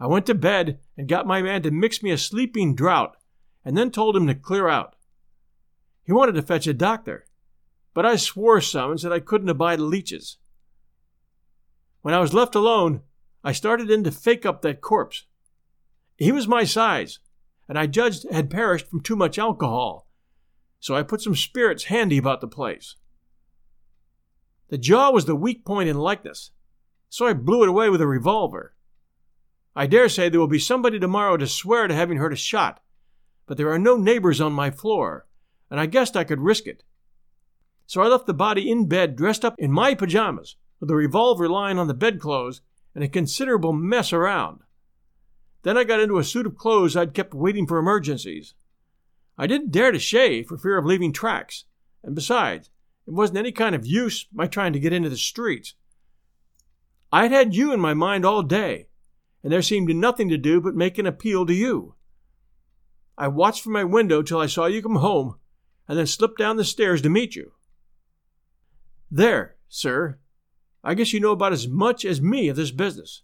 I 0.02 0.08
went 0.08 0.26
to 0.26 0.36
bed 0.36 0.80
and 0.98 1.08
got 1.08 1.26
my 1.26 1.42
man 1.42 1.62
to 1.62 1.72
mix 1.72 2.04
me 2.04 2.12
a 2.12 2.18
sleeping 2.18 2.76
draught, 2.76 3.16
and 3.64 3.78
then 3.78 3.92
told 3.92 4.18
him 4.18 4.28
to 4.28 4.36
clear 4.36 4.68
out. 4.68 4.96
He 6.04 6.12
wanted 6.12 6.34
to 6.34 6.42
fetch 6.42 6.68
a 6.68 6.74
doctor, 6.74 7.28
but 7.94 8.06
I 8.06 8.18
swore 8.18 8.60
some 8.60 8.92
and 8.92 9.00
said 9.00 9.14
I 9.14 9.20
couldn't 9.20 9.50
abide 9.50 9.80
leeches. 9.80 10.38
When 12.02 12.14
I 12.14 12.20
was 12.20 12.34
left 12.34 12.56
alone, 12.56 13.02
I 13.44 13.54
started 13.54 13.90
in 13.90 14.04
to 14.04 14.12
fake 14.12 14.46
up 14.46 14.62
that 14.64 14.82
corpse. 14.82 15.26
He 16.18 16.32
was 16.32 16.48
my 16.48 16.64
size, 16.64 17.20
and 17.70 17.78
I 17.78 17.86
judged 17.86 18.26
had 18.32 18.50
perished 18.50 18.88
from 18.88 19.02
too 19.02 19.16
much 19.16 19.38
alcohol 19.38 20.08
so 20.82 20.96
I 20.96 21.04
put 21.04 21.22
some 21.22 21.36
spirits 21.36 21.86
handy 21.86 22.18
about 22.18 22.42
the 22.42 22.48
place. 22.48 22.96
The 24.70 24.80
jaw 24.80 25.12
was 25.12 25.26
the 25.26 25.36
weak 25.36 25.64
point 25.64 25.88
in 25.88 25.98
likeness, 25.98 26.52
so 27.08 27.28
I 27.28 27.34
blew 27.34 27.62
it 27.64 27.70
away 27.70 27.90
with 27.90 28.02
a 28.02 28.08
revolver. 28.08 28.74
I 29.76 29.88
dare 29.88 30.10
say 30.10 30.28
there 30.28 30.40
will 30.40 30.48
be 30.48 30.60
somebody 30.60 31.00
tomorrow 31.00 31.38
to 31.38 31.48
swear 31.48 31.88
to 31.88 31.96
having 31.96 32.18
heard 32.18 32.34
a 32.34 32.38
shot, 32.38 32.82
but 33.46 33.58
there 33.58 33.72
are 33.72 33.80
no 33.80 33.96
neighbors 33.96 34.42
on 34.42 34.52
my 34.54 34.70
floor, 34.70 35.26
and 35.70 35.80
I 35.80 35.86
guessed 35.86 36.18
I 36.18 36.26
could 36.26 36.42
risk 36.42 36.68
it. 36.68 36.84
So 37.88 38.02
I 38.02 38.08
left 38.08 38.26
the 38.26 38.34
body 38.34 38.70
in 38.70 38.88
bed 38.88 39.16
dressed 39.16 39.46
up 39.46 39.56
in 39.58 39.72
my 39.72 39.96
pajamas, 39.96 40.56
with 40.80 40.90
the 40.90 40.96
revolver 40.96 41.48
lying 41.48 41.78
on 41.80 41.88
the 41.88 41.94
bedclothes 41.94 42.62
and 42.94 43.04
a 43.04 43.08
considerable 43.08 43.72
mess 43.72 44.12
around. 44.12 44.62
Then 45.64 45.78
I 45.78 45.84
got 45.84 46.00
into 46.00 46.18
a 46.18 46.24
suit 46.24 46.46
of 46.46 46.58
clothes 46.58 46.96
I'd 46.96 47.14
kept 47.14 47.34
waiting 47.34 47.68
for 47.68 47.78
emergencies. 47.78 48.54
I 49.38 49.48
didn't 49.48 49.72
dare 49.72 49.92
to 49.92 50.00
shave 50.00 50.48
for 50.48 50.58
fear 50.58 50.78
of 50.78 50.86
leaving 50.86 51.14
tracks, 51.14 51.66
and 52.04 52.16
besides, 52.16 52.70
it 53.08 53.14
wasn't 53.14 53.40
any 53.40 53.52
kind 53.52 53.76
of 53.76 53.86
use 53.86 54.28
my 54.34 54.48
trying 54.48 54.74
to 54.74 54.80
get 54.80 54.94
into 54.94 55.10
the 55.10 55.18
streets. 55.18 55.76
I'd 57.12 57.32
had 57.32 57.56
you 57.56 57.74
in 57.74 57.80
my 57.80 57.94
mind 57.94 58.26
all 58.26 58.44
day, 58.44 58.88
and 59.44 59.52
there 59.52 59.62
seemed 59.62 59.94
nothing 59.96 60.30
to 60.30 60.38
do 60.38 60.62
but 60.62 60.76
make 60.76 60.98
an 60.98 61.06
appeal 61.06 61.46
to 61.46 61.54
you. 61.54 61.96
I 63.18 63.28
watched 63.28 63.64
from 63.64 63.74
my 63.74 63.84
window 63.84 64.22
till 64.22 64.40
I 64.40 64.48
saw 64.48 64.66
you 64.66 64.82
come 64.82 64.96
home, 64.96 65.36
and 65.88 65.98
then 65.98 66.08
slipped 66.08 66.38
down 66.38 66.58
the 66.58 66.64
stairs 66.64 67.02
to 67.02 67.10
meet 67.10 67.36
you. 67.36 67.54
There, 69.10 69.58
sir, 69.68 70.20
I 70.84 70.94
guess 70.94 71.14
you 71.14 71.20
know 71.20 71.32
about 71.32 71.54
as 71.54 71.68
much 71.68 72.06
as 72.06 72.22
me 72.22 72.48
of 72.48 72.56
this 72.56 72.72
business. 72.72 73.24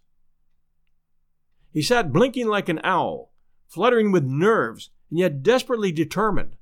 He 1.72 1.82
sat 1.82 2.12
blinking 2.12 2.46
like 2.46 2.68
an 2.68 2.80
owl, 2.84 3.32
fluttering 3.66 4.12
with 4.12 4.24
nerves 4.24 4.90
and 5.10 5.18
yet 5.18 5.42
desperately 5.42 5.92
determined. 5.92 6.56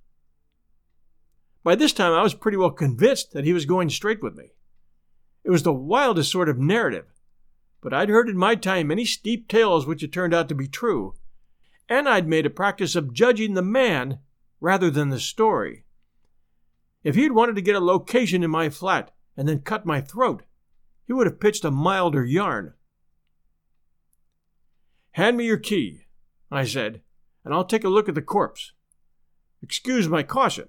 By 1.63 1.75
this 1.75 1.93
time, 1.93 2.13
I 2.13 2.23
was 2.23 2.35
pretty 2.35 2.57
well 2.57 2.71
convinced 2.71 3.33
that 3.33 3.45
he 3.45 3.53
was 3.53 3.67
going 3.67 3.91
straight 3.91 4.23
with 4.23 4.37
me. 4.37 4.53
It 5.43 5.51
was 5.51 5.65
the 5.65 5.73
wildest 5.73 6.31
sort 6.31 6.49
of 6.49 6.59
narrative, 6.59 7.07
but 7.81 7.93
I'd 7.93 8.09
heard 8.09 8.29
in 8.29 8.37
my 8.37 8.55
time 8.55 8.89
many 8.89 9.05
steep 9.05 9.49
tales 9.49 9.87
which 9.87 10.01
had 10.01 10.13
turned 10.13 10.35
out 10.35 10.49
to 10.49 10.55
be 10.55 10.69
true, 10.69 11.15
and 11.89 12.09
I'd 12.09 12.27
made 12.27 12.47
a 12.47 12.51
practice 12.51 12.97
of 12.97 13.13
judging 13.13 13.55
the 13.55 13.63
man 13.63 14.19
rather 14.61 14.91
than 14.91 15.11
the 15.11 15.21
story. 15.21 15.85
If 17.05 17.15
he'd 17.15 17.33
wanted 17.33 17.55
to 17.57 17.63
get 17.63 17.77
a 17.77 17.81
location 17.81 18.43
in 18.43 18.51
my 18.51 18.71
flat 18.71 19.13
and 19.37 19.49
then 19.49 19.61
cut 19.61 19.87
my 19.87 20.01
throat, 20.01 20.43
he 21.07 21.13
would 21.13 21.27
have 21.27 21.41
pitched 21.41 21.65
a 21.65 21.71
milder 21.71 22.25
yarn. 22.25 22.75
Hand 25.13 25.37
me 25.37 25.47
your 25.47 25.57
key, 25.57 26.07
I 26.51 26.65
said, 26.65 27.01
and 27.45 27.55
I'll 27.55 27.65
take 27.65 27.85
a 27.85 27.89
look 27.89 28.09
at 28.09 28.15
the 28.15 28.23
corpse. 28.23 28.73
Excuse 29.63 30.09
my 30.09 30.23
caution, 30.23 30.69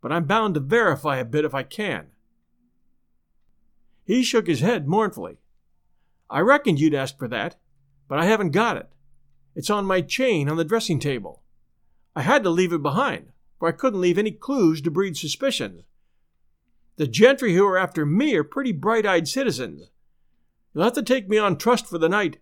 but 0.00 0.12
I'm 0.12 0.24
bound 0.24 0.54
to 0.54 0.60
verify 0.60 1.16
a 1.16 1.24
bit 1.24 1.44
if 1.44 1.54
I 1.54 1.64
can. 1.64 2.06
He 4.04 4.22
shook 4.22 4.46
his 4.46 4.60
head 4.60 4.86
mournfully. 4.86 5.38
I 6.30 6.40
reckoned 6.40 6.80
you'd 6.80 6.94
ask 6.94 7.18
for 7.18 7.28
that, 7.28 7.56
but 8.08 8.18
I 8.18 8.24
haven't 8.24 8.50
got 8.50 8.76
it. 8.76 8.88
It's 9.54 9.70
on 9.70 9.86
my 9.86 10.00
chain 10.00 10.48
on 10.48 10.56
the 10.56 10.64
dressing 10.64 10.98
table. 10.98 11.42
I 12.16 12.22
had 12.22 12.42
to 12.44 12.50
leave 12.50 12.72
it 12.72 12.82
behind, 12.82 13.32
for 13.58 13.68
I 13.68 13.72
couldn't 13.72 14.00
leave 14.00 14.18
any 14.18 14.30
clues 14.30 14.80
to 14.82 14.90
breed 14.90 15.16
suspicions. 15.16 15.84
The 16.96 17.06
gentry 17.06 17.54
who 17.54 17.66
are 17.66 17.78
after 17.78 18.06
me 18.06 18.36
are 18.36 18.44
pretty 18.44 18.72
bright 18.72 19.04
eyed 19.04 19.26
citizens. 19.26 19.90
You'll 20.72 20.84
have 20.84 20.92
to 20.94 21.02
take 21.02 21.28
me 21.28 21.38
on 21.38 21.56
trust 21.56 21.86
for 21.86 21.98
the 21.98 22.08
night. 22.08 22.38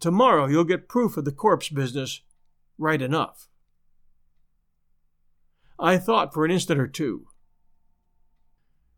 Tomorrow 0.00 0.46
you'll 0.46 0.64
get 0.64 0.88
proof 0.88 1.16
of 1.16 1.24
the 1.24 1.32
corpse 1.32 1.68
business 1.68 2.22
right 2.76 3.02
enough. 3.02 3.48
I 5.78 5.98
thought 5.98 6.34
for 6.34 6.44
an 6.44 6.50
instant 6.50 6.80
or 6.80 6.88
two. 6.88 7.28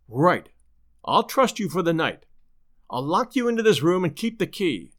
Right. 0.09 0.49
I'll 1.05 1.23
trust 1.23 1.59
you 1.59 1.69
for 1.69 1.83
the 1.83 1.93
night. 1.93 2.27
I'll 2.91 3.03
lock 3.03 3.37
you 3.37 3.47
into 3.47 3.63
this 3.63 3.83
room 3.83 4.03
and 4.05 4.17
keep 4.17 4.39
the 4.39 4.49
key. 4.49 4.93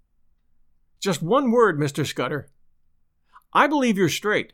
Just 1.01 1.21
one 1.21 1.51
word, 1.51 1.77
Mr. 1.77 2.05
Scudder. 2.05 2.49
I 3.53 3.67
believe 3.67 3.97
you're 3.97 4.07
straight. 4.07 4.53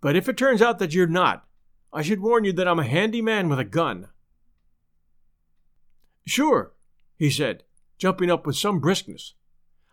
But 0.00 0.16
if 0.16 0.28
it 0.28 0.36
turns 0.36 0.62
out 0.62 0.78
that 0.78 0.94
you're 0.94 1.06
not, 1.06 1.46
I 1.92 2.02
should 2.02 2.20
warn 2.20 2.44
you 2.44 2.52
that 2.54 2.66
I'm 2.66 2.78
a 2.78 2.84
handy 2.84 3.20
man 3.20 3.48
with 3.48 3.58
a 3.58 3.64
gun. 3.64 4.08
Sure, 6.26 6.72
he 7.16 7.30
said, 7.30 7.64
jumping 7.98 8.30
up 8.30 8.46
with 8.46 8.56
some 8.56 8.80
briskness. 8.80 9.32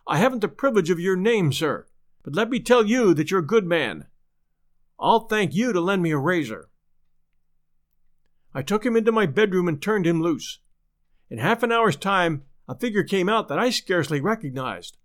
I 0.06 0.18
haven't 0.18 0.40
the 0.40 0.48
privilege 0.48 0.90
of 0.90 1.00
your 1.00 1.16
name, 1.16 1.52
sir, 1.52 1.86
but 2.22 2.34
let 2.34 2.48
me 2.48 2.58
tell 2.58 2.86
you 2.86 3.12
that 3.14 3.30
you're 3.30 3.40
a 3.40 3.46
good 3.46 3.66
man. 3.66 4.06
I'll 4.98 5.28
thank 5.28 5.54
you 5.54 5.72
to 5.72 5.80
lend 5.80 6.02
me 6.02 6.10
a 6.10 6.18
razor. 6.18 6.70
I 8.54 8.62
took 8.62 8.86
him 8.86 8.96
into 8.96 9.12
my 9.12 9.26
bedroom 9.26 9.68
and 9.68 9.80
turned 9.80 10.06
him 10.06 10.22
loose. 10.22 10.60
In 11.30 11.38
half 11.38 11.62
an 11.62 11.72
hour's 11.72 11.96
time, 11.96 12.44
a 12.68 12.74
figure 12.74 13.02
came 13.02 13.28
out 13.28 13.48
that 13.48 13.58
I 13.58 13.70
scarcely 13.70 14.20
recognized. 14.20 14.98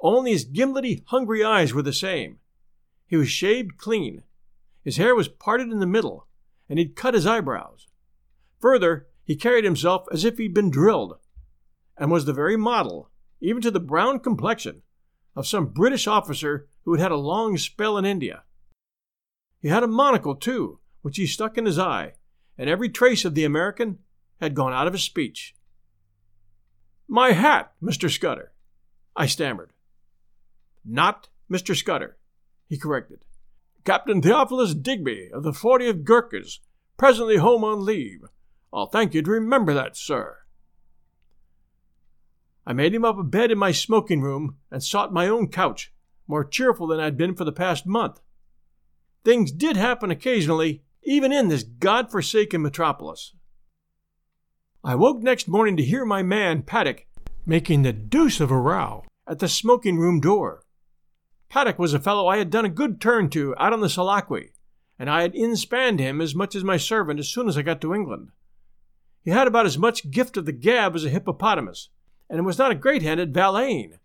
Only 0.00 0.32
his 0.32 0.44
gimlety, 0.44 1.02
hungry 1.06 1.42
eyes 1.42 1.74
were 1.74 1.82
the 1.82 1.92
same. 1.92 2.38
He 3.06 3.16
was 3.16 3.28
shaved 3.28 3.78
clean. 3.78 4.22
His 4.84 4.96
hair 4.96 5.14
was 5.14 5.28
parted 5.28 5.70
in 5.70 5.80
the 5.80 5.86
middle, 5.86 6.26
and 6.68 6.78
he'd 6.78 6.96
cut 6.96 7.14
his 7.14 7.26
eyebrows. 7.26 7.86
Further, 8.60 9.06
he 9.24 9.36
carried 9.36 9.64
himself 9.64 10.06
as 10.12 10.24
if 10.24 10.38
he'd 10.38 10.54
been 10.54 10.70
drilled, 10.70 11.18
and 11.96 12.10
was 12.10 12.24
the 12.24 12.32
very 12.32 12.56
model, 12.56 13.10
even 13.40 13.62
to 13.62 13.70
the 13.70 13.80
brown 13.80 14.20
complexion, 14.20 14.82
of 15.34 15.46
some 15.46 15.66
British 15.66 16.06
officer 16.06 16.68
who 16.84 16.92
had 16.92 17.00
had 17.00 17.12
a 17.12 17.16
long 17.16 17.56
spell 17.56 17.98
in 17.98 18.04
India. 18.04 18.44
He 19.60 19.68
had 19.68 19.82
a 19.82 19.88
monocle, 19.88 20.34
too, 20.34 20.80
which 21.02 21.16
he 21.16 21.26
stuck 21.26 21.58
in 21.58 21.66
his 21.66 21.78
eye, 21.78 22.14
and 22.56 22.70
every 22.70 22.88
trace 22.88 23.24
of 23.24 23.34
the 23.34 23.44
American 23.44 23.98
had 24.40 24.54
gone 24.54 24.72
out 24.72 24.86
of 24.86 24.92
his 24.92 25.02
speech. 25.02 25.54
My 27.06 27.32
hat, 27.32 27.72
Mr. 27.82 28.10
Scudder, 28.10 28.52
I 29.16 29.26
stammered. 29.26 29.72
Not 30.84 31.28
Mr. 31.50 31.74
Scudder, 31.74 32.18
he 32.68 32.78
corrected. 32.78 33.24
Captain 33.84 34.20
Theophilus 34.20 34.74
Digby 34.74 35.30
of 35.32 35.42
the 35.42 35.52
40th 35.52 36.04
Gurkhas, 36.04 36.60
presently 36.98 37.36
home 37.36 37.64
on 37.64 37.84
leave. 37.84 38.20
I'll 38.72 38.86
thank 38.86 39.14
you 39.14 39.22
to 39.22 39.30
remember 39.30 39.72
that, 39.72 39.96
sir. 39.96 40.38
I 42.66 42.74
made 42.74 42.94
him 42.94 43.04
up 43.04 43.16
a 43.16 43.22
bed 43.22 43.50
in 43.50 43.56
my 43.56 43.72
smoking 43.72 44.20
room 44.20 44.58
and 44.70 44.84
sought 44.84 45.10
my 45.12 45.26
own 45.26 45.48
couch, 45.48 45.90
more 46.26 46.44
cheerful 46.44 46.86
than 46.86 47.00
I'd 47.00 47.16
been 47.16 47.34
for 47.34 47.44
the 47.44 47.52
past 47.52 47.86
month. 47.86 48.20
Things 49.24 49.50
did 49.50 49.78
happen 49.78 50.10
occasionally, 50.10 50.82
even 51.02 51.32
in 51.32 51.48
this 51.48 51.62
god-forsaken 51.62 52.60
metropolis. 52.60 53.32
I 54.84 54.94
woke 54.94 55.22
next 55.22 55.48
morning 55.48 55.76
to 55.76 55.82
hear 55.82 56.04
my 56.04 56.22
man, 56.22 56.62
Paddock, 56.62 57.06
making 57.44 57.82
the 57.82 57.92
deuce 57.92 58.38
of 58.40 58.52
a 58.52 58.56
row 58.56 59.04
at 59.26 59.40
the 59.40 59.48
smoking 59.48 59.98
room 59.98 60.20
door. 60.20 60.62
Paddock 61.48 61.80
was 61.80 61.94
a 61.94 61.98
fellow 61.98 62.28
I 62.28 62.38
had 62.38 62.48
done 62.48 62.64
a 62.64 62.70
good 62.70 63.00
turn 63.00 63.28
to 63.30 63.56
out 63.58 63.72
on 63.72 63.80
the 63.80 63.88
Selakwe, 63.88 64.50
and 64.96 65.10
I 65.10 65.22
had 65.22 65.34
inspanned 65.34 65.98
him 65.98 66.20
as 66.20 66.34
much 66.34 66.54
as 66.54 66.62
my 66.62 66.76
servant 66.76 67.18
as 67.18 67.28
soon 67.28 67.48
as 67.48 67.58
I 67.58 67.62
got 67.62 67.80
to 67.80 67.92
England. 67.92 68.30
He 69.24 69.32
had 69.32 69.48
about 69.48 69.66
as 69.66 69.76
much 69.76 70.12
gift 70.12 70.36
of 70.36 70.46
the 70.46 70.52
gab 70.52 70.94
as 70.94 71.04
a 71.04 71.10
hippopotamus, 71.10 71.88
and 72.30 72.46
was 72.46 72.58
not 72.58 72.70
a 72.70 72.76
great 72.76 73.02
hand 73.02 73.18
at 73.18 73.30
valeting, 73.30 73.98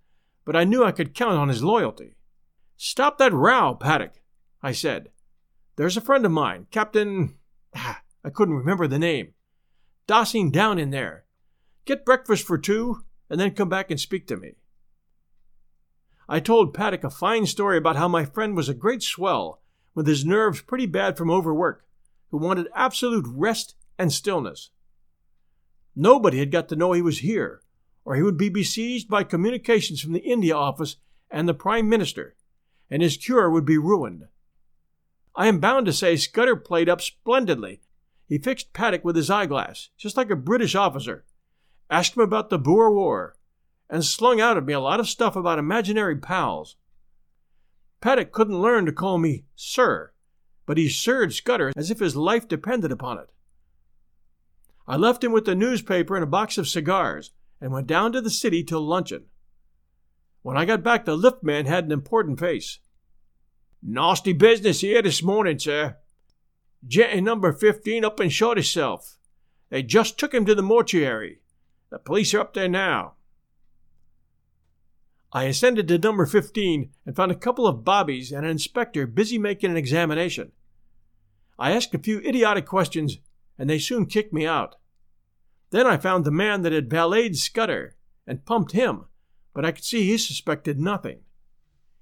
but 0.43 0.55
I 0.55 0.63
knew 0.63 0.83
I 0.83 0.91
could 0.91 1.13
count 1.13 1.37
on 1.37 1.49
his 1.49 1.63
loyalty. 1.63 2.15
Stop 2.77 3.19
that 3.19 3.31
row, 3.31 3.75
Paddock, 3.75 4.23
I 4.63 4.71
said. 4.71 5.11
There's 5.75 5.97
a 5.97 6.01
friend 6.01 6.25
of 6.25 6.31
mine, 6.31 6.65
Captain. 6.71 7.35
I 7.75 8.29
couldn't 8.33 8.55
remember 8.55 8.87
the 8.87 8.97
name. 8.97 9.33
Dossing 10.07 10.51
down 10.51 10.79
in 10.79 10.89
there. 10.89 11.25
Get 11.85 12.05
breakfast 12.05 12.45
for 12.45 12.57
two, 12.57 13.03
and 13.29 13.39
then 13.39 13.51
come 13.51 13.69
back 13.69 13.89
and 13.89 13.99
speak 13.99 14.27
to 14.27 14.37
me. 14.37 14.53
I 16.27 16.39
told 16.39 16.73
Paddock 16.73 17.03
a 17.03 17.09
fine 17.09 17.45
story 17.45 17.77
about 17.77 17.95
how 17.95 18.07
my 18.07 18.25
friend 18.25 18.55
was 18.55 18.69
a 18.69 18.73
great 18.73 19.03
swell, 19.03 19.61
with 19.93 20.07
his 20.07 20.25
nerves 20.25 20.61
pretty 20.61 20.85
bad 20.85 21.17
from 21.17 21.29
overwork, 21.29 21.85
who 22.31 22.37
wanted 22.37 22.67
absolute 22.73 23.25
rest 23.27 23.75
and 23.99 24.11
stillness. 24.11 24.71
Nobody 25.95 26.39
had 26.39 26.51
got 26.51 26.69
to 26.69 26.75
know 26.75 26.93
he 26.93 27.01
was 27.01 27.19
here, 27.19 27.61
or 28.03 28.15
he 28.15 28.23
would 28.23 28.37
be 28.37 28.49
besieged 28.49 29.09
by 29.09 29.23
communications 29.23 30.01
from 30.01 30.13
the 30.13 30.19
India 30.19 30.55
Office 30.55 30.97
and 31.29 31.47
the 31.47 31.53
Prime 31.53 31.87
Minister, 31.87 32.35
and 32.89 33.01
his 33.01 33.17
cure 33.17 33.49
would 33.49 33.65
be 33.65 33.77
ruined. 33.77 34.27
I 35.35 35.47
am 35.47 35.59
bound 35.59 35.85
to 35.85 35.93
say 35.93 36.15
Scudder 36.15 36.55
played 36.55 36.89
up 36.89 37.01
splendidly. 37.01 37.81
He 38.27 38.37
fixed 38.37 38.73
Paddock 38.73 39.03
with 39.03 39.15
his 39.15 39.29
eyeglass, 39.29 39.89
just 39.97 40.17
like 40.17 40.29
a 40.29 40.35
British 40.35 40.75
officer, 40.75 41.25
asked 41.89 42.15
him 42.15 42.23
about 42.23 42.49
the 42.49 42.57
Boer 42.57 42.91
War, 42.93 43.35
and 43.89 44.03
slung 44.03 44.41
out 44.41 44.57
at 44.57 44.65
me 44.65 44.73
a 44.73 44.79
lot 44.79 44.99
of 44.99 45.09
stuff 45.09 45.35
about 45.35 45.59
imaginary 45.59 46.15
pals. 46.15 46.77
Paddock 48.01 48.31
couldn't 48.31 48.61
learn 48.61 48.85
to 48.85 48.91
call 48.91 49.17
me 49.17 49.45
Sir, 49.55 50.11
but 50.65 50.77
he 50.77 50.89
sirred 50.89 51.33
Scudder 51.33 51.71
as 51.75 51.91
if 51.91 51.99
his 51.99 52.15
life 52.15 52.47
depended 52.47 52.91
upon 52.91 53.17
it. 53.19 53.31
I 54.87 54.97
left 54.97 55.23
him 55.23 55.31
with 55.31 55.45
the 55.45 55.55
newspaper 55.55 56.15
and 56.15 56.23
a 56.23 56.27
box 56.27 56.57
of 56.57 56.67
cigars 56.67 57.31
and 57.61 57.71
went 57.71 57.87
down 57.87 58.11
to 58.13 58.21
the 58.21 58.29
city 58.29 58.63
till 58.63 58.81
luncheon. 58.81 59.25
When 60.41 60.57
I 60.57 60.65
got 60.65 60.83
back, 60.83 61.05
the 61.05 61.15
lift 61.15 61.43
man 61.43 61.65
had 61.65 61.85
an 61.85 61.91
important 61.93 62.39
face. 62.39 62.79
Nasty 63.81 64.33
business 64.33 64.81
here 64.81 65.01
this 65.01 65.23
morning, 65.23 65.59
sir. 65.59 65.97
Gent 66.87 67.13
in 67.13 67.23
number 67.23 67.53
15 67.53 68.03
up 68.03 68.19
and 68.19 68.31
shot 68.31 68.57
himself. 68.57 69.17
They 69.69 69.83
just 69.83 70.19
took 70.19 70.33
him 70.33 70.45
to 70.45 70.55
the 70.55 70.61
mortuary. 70.61 71.39
The 71.89 71.99
police 71.99 72.33
are 72.33 72.41
up 72.41 72.53
there 72.53 72.67
now. 72.67 73.13
I 75.31 75.45
ascended 75.45 75.87
to 75.87 75.97
number 75.97 76.25
15 76.25 76.91
and 77.05 77.15
found 77.15 77.31
a 77.31 77.35
couple 77.35 77.65
of 77.65 77.83
bobbies 77.83 78.31
and 78.31 78.45
an 78.45 78.51
inspector 78.51 79.07
busy 79.07 79.39
making 79.39 79.71
an 79.71 79.77
examination. 79.77 80.51
I 81.57 81.71
asked 81.71 81.95
a 81.95 81.99
few 81.99 82.19
idiotic 82.19 82.65
questions, 82.65 83.17
and 83.57 83.69
they 83.69 83.79
soon 83.79 84.05
kicked 84.05 84.33
me 84.33 84.45
out. 84.45 84.75
Then 85.71 85.87
I 85.87 85.97
found 85.97 86.23
the 86.23 86.31
man 86.31 86.61
that 86.61 86.71
had 86.71 86.89
valeted 86.89 87.37
Scudder 87.37 87.95
and 88.27 88.45
pumped 88.45 88.73
him, 88.73 89.05
but 89.53 89.65
I 89.65 89.71
could 89.71 89.83
see 89.83 90.03
he 90.03 90.17
suspected 90.17 90.79
nothing. 90.79 91.21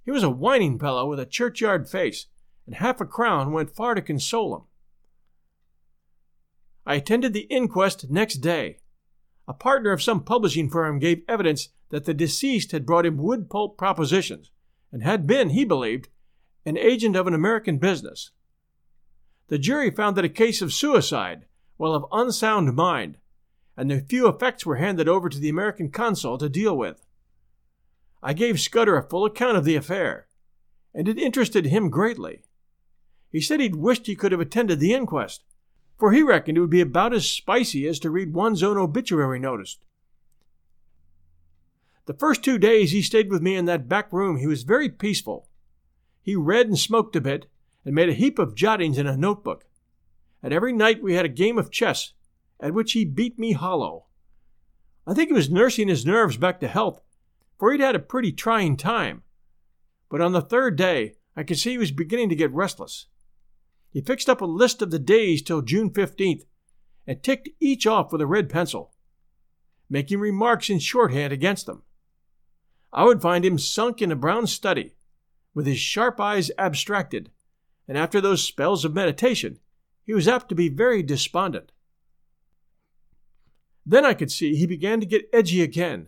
He 0.04 0.12
was 0.12 0.24
a 0.24 0.30
whining 0.30 0.80
fellow 0.80 1.08
with 1.08 1.20
a 1.20 1.26
churchyard 1.26 1.89
face, 1.89 2.26
and 2.65 2.76
half 2.76 3.00
a 3.00 3.06
crown 3.06 3.54
went 3.54 3.76
far 3.76 3.96
to 3.96 4.02
console 4.02 4.56
him. 4.56 4.63
I 6.86 6.96
attended 6.96 7.34
the 7.34 7.41
inquest 7.41 8.10
next 8.10 8.36
day. 8.36 8.78
A 9.48 9.54
partner 9.54 9.91
of 9.91 10.02
some 10.02 10.24
publishing 10.24 10.70
firm 10.70 11.00
gave 11.00 11.24
evidence 11.28 11.70
that 11.89 12.06
the 12.06 12.13
deceased 12.13 12.72
had 12.72 12.86
brought 12.86 13.06
him 13.06 13.17
wood 13.17 13.50
pulp 13.50 13.78
propositions 13.78 14.50
and 14.91 15.04
had 15.04 15.28
been, 15.28 15.50
he 15.50 15.65
believed, 15.65 16.10
an 16.65 16.78
agent 16.78 17.15
of 17.15 17.28
an 17.28 17.34
American 17.34 17.78
business. 17.78 18.32
The 19.48 19.60
jury 19.60 19.91
found 19.91 20.15
that 20.15 20.26
a 20.26 20.30
case 20.30 20.62
of 20.62 20.74
suicide, 20.74 21.46
while 21.78 21.94
of 21.94 22.06
unsound 22.12 22.74
mind, 22.76 23.17
and 23.76 23.89
the 23.89 24.02
few 24.02 24.28
effects 24.28 24.65
were 24.65 24.76
handed 24.78 25.08
over 25.08 25.30
to 25.30 25.39
the 25.39 25.50
American 25.50 25.89
consul 25.91 26.38
to 26.38 26.50
deal 26.50 26.78
with. 26.78 27.06
I 28.24 28.34
gave 28.34 28.60
Scudder 28.60 28.98
a 28.98 29.10
full 29.10 29.26
account 29.26 29.58
of 29.58 29.65
the 29.65 29.76
affair, 29.76 30.28
and 30.94 31.08
it 31.08 31.17
interested 31.17 31.65
him 31.65 31.89
greatly. 31.89 32.44
He 33.32 33.41
said 33.41 33.60
he'd 33.60 33.76
wished 33.76 34.08
he 34.08 34.15
could 34.15 34.32
have 34.32 34.41
attended 34.41 34.80
the 34.80 34.94
inquest, 34.94 35.44
for 36.02 36.14
he 36.14 36.24
reckoned 36.24 36.58
it 36.58 36.62
would 36.62 36.70
be 36.72 36.82
about 36.82 37.14
as 37.14 37.30
spicy 37.30 37.88
as 37.88 38.00
to 38.00 38.10
read 38.10 38.34
one's 38.34 38.64
own 38.64 38.76
obituary 38.76 39.38
notice. 39.38 39.78
The 42.08 42.16
first 42.16 42.44
two 42.44 42.58
days 42.58 42.90
he 42.90 43.04
stayed 43.04 43.30
with 43.30 43.44
me 43.44 43.56
in 43.56 43.66
that 43.66 43.88
back 43.88 44.12
room, 44.12 44.38
he 44.38 44.48
was 44.48 44.64
very 44.64 44.90
peaceful. 44.90 45.48
He 46.24 46.36
read 46.36 46.66
and 46.66 46.80
smoked 46.80 47.16
a 47.16 47.22
bit, 47.22 47.46
and 47.86 47.94
made 47.94 48.10
a 48.10 48.16
heap 48.16 48.40
of 48.40 48.56
jottings 48.56 48.98
in 48.98 49.06
a 49.06 49.16
notebook. 49.16 49.66
And 50.42 50.52
every 50.52 50.74
night 50.74 51.04
we 51.04 51.14
had 51.14 51.26
a 51.26 51.30
game 51.30 51.60
of 51.60 51.70
chess, 51.70 52.14
at 52.60 52.74
which 52.74 52.94
he 52.94 53.06
beat 53.06 53.38
me 53.38 53.52
hollow. 53.52 54.08
I 55.06 55.14
think 55.14 55.30
he 55.30 55.36
was 55.36 55.52
nursing 55.52 55.88
his 55.88 56.04
nerves 56.04 56.36
back 56.36 56.60
to 56.62 56.68
health, 56.68 57.00
for 57.60 57.72
he'd 57.72 57.80
had 57.80 57.96
a 57.96 58.00
pretty 58.00 58.32
trying 58.32 58.76
time. 58.76 59.22
But 60.10 60.20
on 60.20 60.32
the 60.32 60.42
third 60.42 60.78
day, 60.78 61.14
I 61.38 61.44
could 61.44 61.60
see 61.60 61.74
he 61.74 61.78
was 61.78 61.92
beginning 61.92 62.30
to 62.30 62.36
get 62.36 62.52
restless. 62.52 63.06
He 63.92 64.02
fixed 64.02 64.30
up 64.30 64.42
a 64.42 64.46
list 64.46 64.82
of 64.82 64.90
the 64.90 65.00
days 65.00 65.42
till 65.42 65.62
June 65.62 65.90
15th 65.90 66.46
and 67.06 67.22
ticked 67.22 67.50
each 67.60 67.86
off 67.86 68.12
with 68.12 68.22
a 68.22 68.28
red 68.28 68.50
pencil, 68.50 68.94
making 69.90 70.20
remarks 70.20 70.70
in 70.70 70.80
shorthand 70.80 71.34
against 71.34 71.66
them. 71.66 71.84
I 72.94 73.04
would 73.04 73.22
find 73.22 73.46
him 73.46 73.58
sunk 73.58 74.02
in 74.02 74.12
a 74.12 74.16
brown 74.16 74.48
study, 74.48 74.94
with 75.54 75.66
his 75.66 75.80
sharp 75.80 76.20
eyes 76.20 76.52
abstracted, 76.58 77.32
and 77.88 77.98
after 77.98 78.22
those 78.22 78.44
spells 78.44 78.86
of 78.86 78.94
meditation, 78.94 79.60
he 80.06 80.14
was 80.14 80.28
apt 80.28 80.48
to 80.50 80.56
be 80.56 80.70
very 80.70 81.04
despondent. 81.04 81.74
Then 83.86 84.06
I 84.06 84.14
could 84.14 84.32
see 84.32 84.56
he 84.56 84.68
began 84.68 85.02
to 85.02 85.06
get 85.06 85.30
edgy 85.34 85.62
again. 85.62 86.08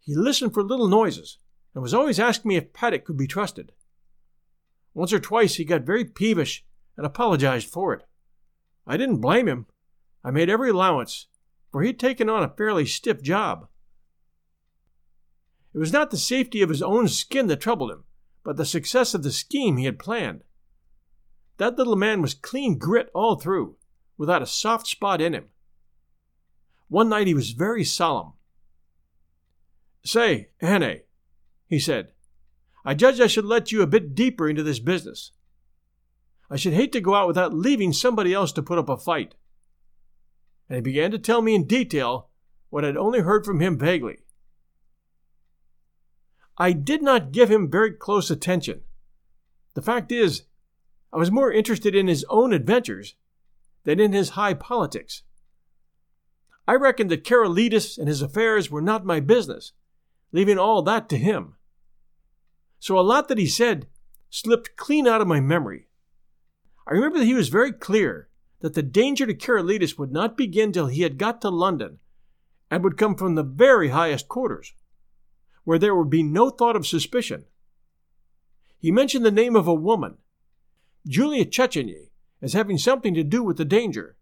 He 0.00 0.14
listened 0.14 0.54
for 0.54 0.62
little 0.62 0.88
noises, 0.88 1.38
and 1.74 1.82
was 1.82 1.94
always 1.94 2.18
asking 2.18 2.48
me 2.48 2.56
if 2.56 2.72
Paddock 2.72 3.04
could 3.04 3.16
be 3.18 3.26
trusted. 3.26 3.72
Once 4.94 5.12
or 5.12 5.20
twice 5.20 5.56
he 5.56 5.64
got 5.64 5.82
very 5.82 6.04
peevish 6.04 6.64
and 6.96 7.06
apologized 7.06 7.68
for 7.68 7.92
it. 7.92 8.02
I 8.86 8.96
didn't 8.96 9.20
blame 9.20 9.48
him. 9.48 9.66
I 10.24 10.30
made 10.30 10.48
every 10.48 10.70
allowance, 10.70 11.26
for 11.70 11.82
he'd 11.82 11.98
taken 11.98 12.28
on 12.28 12.42
a 12.42 12.54
fairly 12.56 12.86
stiff 12.86 13.22
job. 13.22 13.68
It 15.74 15.78
was 15.78 15.92
not 15.92 16.10
the 16.10 16.18
safety 16.18 16.62
of 16.62 16.68
his 16.68 16.82
own 16.82 17.08
skin 17.08 17.46
that 17.46 17.60
troubled 17.60 17.90
him, 17.90 18.04
but 18.44 18.56
the 18.56 18.66
success 18.66 19.14
of 19.14 19.22
the 19.22 19.32
scheme 19.32 19.76
he 19.76 19.86
had 19.86 19.98
planned. 19.98 20.42
That 21.58 21.78
little 21.78 21.96
man 21.96 22.20
was 22.20 22.34
clean 22.34 22.78
grit 22.78 23.08
all 23.14 23.36
through, 23.36 23.76
without 24.18 24.42
a 24.42 24.46
soft 24.46 24.86
spot 24.86 25.20
in 25.20 25.34
him. 25.34 25.46
One 26.88 27.08
night 27.08 27.26
he 27.26 27.34
was 27.34 27.52
very 27.52 27.84
solemn, 27.84 28.34
Say, 30.04 30.48
Hannay, 30.60 31.02
he 31.68 31.78
said, 31.78 32.12
I 32.84 32.94
judge 32.94 33.20
I 33.20 33.28
should 33.28 33.44
let 33.44 33.70
you 33.70 33.82
a 33.82 33.86
bit 33.86 34.14
deeper 34.14 34.48
into 34.48 34.62
this 34.62 34.80
business. 34.80 35.30
I 36.52 36.56
should 36.56 36.74
hate 36.74 36.92
to 36.92 37.00
go 37.00 37.14
out 37.14 37.26
without 37.26 37.54
leaving 37.54 37.94
somebody 37.94 38.34
else 38.34 38.52
to 38.52 38.62
put 38.62 38.78
up 38.78 38.90
a 38.90 38.98
fight. 38.98 39.34
And 40.68 40.76
he 40.76 40.82
began 40.82 41.10
to 41.12 41.18
tell 41.18 41.40
me 41.40 41.54
in 41.54 41.66
detail 41.66 42.28
what 42.68 42.84
I'd 42.84 42.94
only 42.94 43.20
heard 43.20 43.46
from 43.46 43.60
him 43.60 43.78
vaguely. 43.78 44.18
I 46.58 46.72
did 46.72 47.02
not 47.02 47.32
give 47.32 47.50
him 47.50 47.70
very 47.70 47.90
close 47.90 48.30
attention. 48.30 48.82
The 49.72 49.80
fact 49.80 50.12
is, 50.12 50.42
I 51.10 51.16
was 51.16 51.30
more 51.30 51.50
interested 51.50 51.94
in 51.94 52.06
his 52.06 52.26
own 52.28 52.52
adventures 52.52 53.14
than 53.84 53.98
in 53.98 54.12
his 54.12 54.30
high 54.30 54.52
politics. 54.52 55.22
I 56.68 56.74
reckoned 56.74 57.10
that 57.10 57.24
Karolides 57.24 57.96
and 57.96 58.08
his 58.08 58.20
affairs 58.20 58.70
were 58.70 58.82
not 58.82 59.06
my 59.06 59.20
business, 59.20 59.72
leaving 60.32 60.58
all 60.58 60.82
that 60.82 61.08
to 61.08 61.16
him. 61.16 61.56
So 62.78 62.98
a 62.98 63.00
lot 63.00 63.28
that 63.28 63.38
he 63.38 63.46
said 63.46 63.86
slipped 64.28 64.76
clean 64.76 65.06
out 65.06 65.22
of 65.22 65.26
my 65.26 65.40
memory. 65.40 65.86
I 66.86 66.92
remember 66.92 67.18
that 67.18 67.26
he 67.26 67.34
was 67.34 67.48
very 67.48 67.72
clear 67.72 68.28
that 68.60 68.74
the 68.74 68.82
danger 68.82 69.26
to 69.26 69.34
Karolides 69.34 69.98
would 69.98 70.12
not 70.12 70.36
begin 70.36 70.72
till 70.72 70.86
he 70.86 71.02
had 71.02 71.18
got 71.18 71.40
to 71.42 71.48
London, 71.48 71.98
and 72.70 72.82
would 72.82 72.96
come 72.96 73.14
from 73.14 73.34
the 73.34 73.42
very 73.42 73.90
highest 73.90 74.28
quarters, 74.28 74.72
where 75.64 75.78
there 75.78 75.94
would 75.94 76.10
be 76.10 76.22
no 76.22 76.50
thought 76.50 76.76
of 76.76 76.86
suspicion. 76.86 77.44
He 78.78 78.90
mentioned 78.90 79.24
the 79.24 79.30
name 79.30 79.54
of 79.54 79.68
a 79.68 79.74
woman, 79.74 80.18
Julia 81.06 81.44
Czechenyi, 81.44 82.10
as 82.40 82.52
having 82.52 82.78
something 82.78 83.14
to 83.14 83.22
do 83.22 83.42
with 83.42 83.56
the 83.56 83.64
danger. 83.64 84.16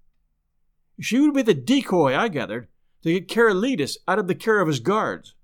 She 1.01 1.19
would 1.19 1.33
be 1.33 1.43
the 1.43 1.55
decoy, 1.55 2.15
I 2.15 2.29
gathered, 2.29 2.69
to 3.03 3.13
get 3.13 3.29
Karolides 3.29 3.97
out 4.07 4.19
of 4.19 4.27
the 4.27 4.35
care 4.35 4.61
of 4.61 4.69
his 4.69 4.81
guards. 4.81 5.35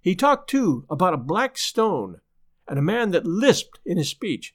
He 0.00 0.14
talked, 0.14 0.48
too, 0.48 0.86
about 0.88 1.12
a 1.12 1.18
black 1.18 1.58
stone 1.58 2.20
and 2.66 2.78
a 2.78 2.82
man 2.82 3.10
that 3.10 3.26
lisped 3.26 3.78
in 3.84 3.98
his 3.98 4.08
speech, 4.08 4.54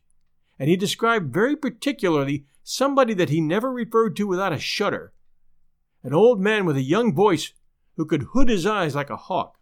and 0.64 0.70
he 0.70 0.78
described 0.78 1.34
very 1.34 1.58
particularly 1.58 2.46
somebody 2.64 3.14
that 3.14 3.28
he 3.28 3.42
never 3.42 3.70
referred 3.70 4.16
to 4.16 4.26
without 4.26 4.54
a 4.54 4.58
shudder 4.58 5.12
an 6.04 6.14
old 6.14 6.40
man 6.40 6.64
with 6.64 6.78
a 6.78 6.82
young 6.82 7.14
voice 7.14 7.52
who 7.98 8.06
could 8.06 8.28
hood 8.32 8.48
his 8.48 8.66
eyes 8.66 8.96
like 8.96 9.10
a 9.10 9.18
hawk. 9.18 9.58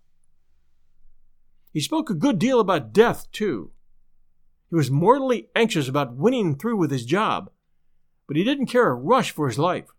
He 1.73 1.79
spoke 1.79 2.11
a 2.11 2.13
good 2.13 2.37
deal 2.37 2.59
about 2.59 2.93
death, 2.93 3.31
too. 3.31 3.71
He 4.69 4.75
was 4.75 4.91
mortally 4.91 5.49
anxious 5.55 5.87
about 5.87 6.13
winning 6.13 6.55
through 6.55 6.77
with 6.77 6.91
his 6.91 7.03
job, 7.03 7.49
but 8.27 8.37
he 8.37 8.43
didn't 8.43 8.67
care 8.67 8.87
a 8.87 8.93
rush 8.93 9.31
for 9.31 9.47
his 9.47 9.57
life. 9.57 9.89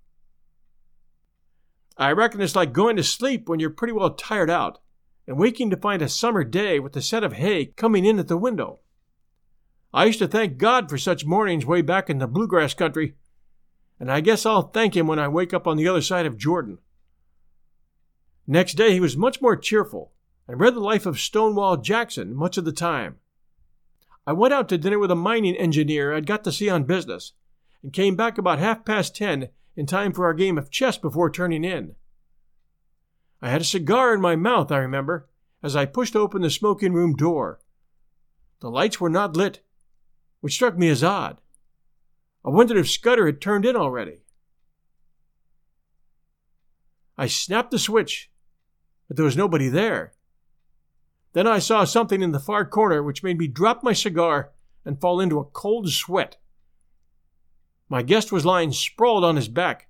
I 1.99 2.13
reckon 2.13 2.41
it's 2.41 2.55
like 2.55 2.73
going 2.73 2.95
to 2.95 3.03
sleep 3.03 3.49
when 3.49 3.59
you're 3.59 3.71
pretty 3.71 3.93
well 3.93 4.11
tired 4.11 4.51
out 4.51 4.79
and 5.27 5.37
waking 5.37 5.71
to 5.71 5.77
find 5.77 6.01
a 6.01 6.09
summer 6.09 6.45
day 6.45 6.79
with 6.79 6.95
a 6.95 7.03
set 7.03 7.25
of 7.25 7.33
hay 7.33 7.67
coming 7.67 8.05
in 8.05 8.21
at 8.21 8.29
the 8.29 8.37
window. 8.37 8.79
I 9.95 10.07
used 10.07 10.21
to 10.21 10.29
thank 10.29 10.57
God 10.57 10.89
for 10.89 10.97
such 10.97 11.27
mornings 11.27 11.67
way 11.67 11.83
back 11.83 12.09
in 12.09 12.19
the 12.19 12.27
bluegrass 12.27 12.73
country, 12.73 13.15
and 14.01 14.11
I 14.11 14.21
guess 14.21 14.47
I'll 14.47 14.63
thank 14.63 14.97
him 14.97 15.07
when 15.07 15.19
I 15.19 15.29
wake 15.29 15.53
up 15.53 15.67
on 15.67 15.77
the 15.77 15.87
other 15.87 16.01
side 16.01 16.25
of 16.25 16.39
Jordan. 16.39 16.79
Next 18.47 18.75
day 18.75 18.93
he 18.93 19.01
was 19.01 19.17
much 19.17 19.43
more 19.43 19.57
cheerful 19.57 20.13
and 20.49 20.59
read 20.59 20.75
the 20.75 20.81
life 20.81 21.07
of 21.07 21.21
Stonewall 21.21 21.77
Jackson 21.77 22.35
much 22.35 22.57
of 22.57 22.65
the 22.65 22.73
time. 22.73 23.17
I 24.27 24.33
went 24.33 24.55
out 24.55 24.69
to 24.71 24.79
dinner 24.79 24.99
with 24.99 25.11
a 25.11 25.17
mining 25.17 25.57
engineer 25.57 26.15
I'd 26.15 26.27
got 26.27 26.43
to 26.45 26.53
see 26.53 26.71
on 26.71 26.85
business, 26.85 27.33
and 27.83 27.93
came 27.93 28.17
back 28.17 28.39
about 28.39 28.59
half 28.59 28.85
past 28.85 29.15
ten 29.15 29.51
in 29.77 29.87
time 29.87 30.13
for 30.13 30.25
our 30.25 30.35
game 30.35 30.57
of 30.57 30.71
chess 30.71 30.97
before 30.97 31.31
turning 31.31 31.65
in. 31.65 31.97
I 33.41 33.51
had 33.51 33.61
a 33.61 33.65
cigar 33.65 34.15
in 34.15 34.21
my 34.21 34.37
mouth, 34.37 34.71
I 34.73 34.79
remember, 34.79 35.29
as 35.63 35.77
I 35.77 35.85
pushed 35.85 36.17
open 36.17 36.43
the 36.43 36.51
smoking 36.51 36.93
room 36.93 37.15
door. 37.15 37.61
The 38.61 38.71
lights 38.71 39.01
were 39.01 39.11
not 39.11 39.37
lit, 39.37 39.61
which 40.43 40.55
struck 40.55 40.77
me 40.77 40.91
as 40.91 41.03
odd. 41.03 41.39
I 42.45 42.51
wondered 42.51 42.77
if 42.77 42.91
Scudder 42.91 43.27
had 43.27 43.41
turned 43.41 43.65
in 43.65 43.77
already. 43.77 44.19
I 47.17 47.29
snapped 47.29 47.71
the 47.71 47.79
switch, 47.79 48.31
but 49.07 49.17
there 49.17 49.25
was 49.25 49.37
nobody 49.37 49.69
there. 49.69 50.15
Then 51.33 51.47
I 51.47 51.61
saw 51.61 51.85
something 51.85 52.21
in 52.23 52.33
the 52.33 52.41
far 52.41 52.67
corner 52.67 53.03
which 53.03 53.23
made 53.23 53.39
me 53.39 53.47
drop 53.47 53.85
my 53.85 53.93
cigar 53.93 54.51
and 54.85 55.01
fall 55.01 55.21
into 55.21 55.39
a 55.39 55.45
cold 55.45 55.89
sweat. 55.91 56.39
My 57.89 58.03
guest 58.03 58.33
was 58.33 58.45
lying 58.45 58.73
sprawled 58.73 59.25
on 59.25 59.37
his 59.37 59.49
back. 59.49 59.89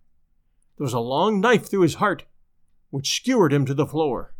There 0.76 0.84
was 0.84 0.92
a 0.92 1.00
long 1.00 1.40
knife 1.40 1.70
through 1.70 1.82
his 1.82 1.94
heart, 1.94 2.24
which 2.90 3.16
skewered 3.16 3.54
him 3.54 3.64
to 3.64 3.74
the 3.74 3.86
floor. 3.86 4.34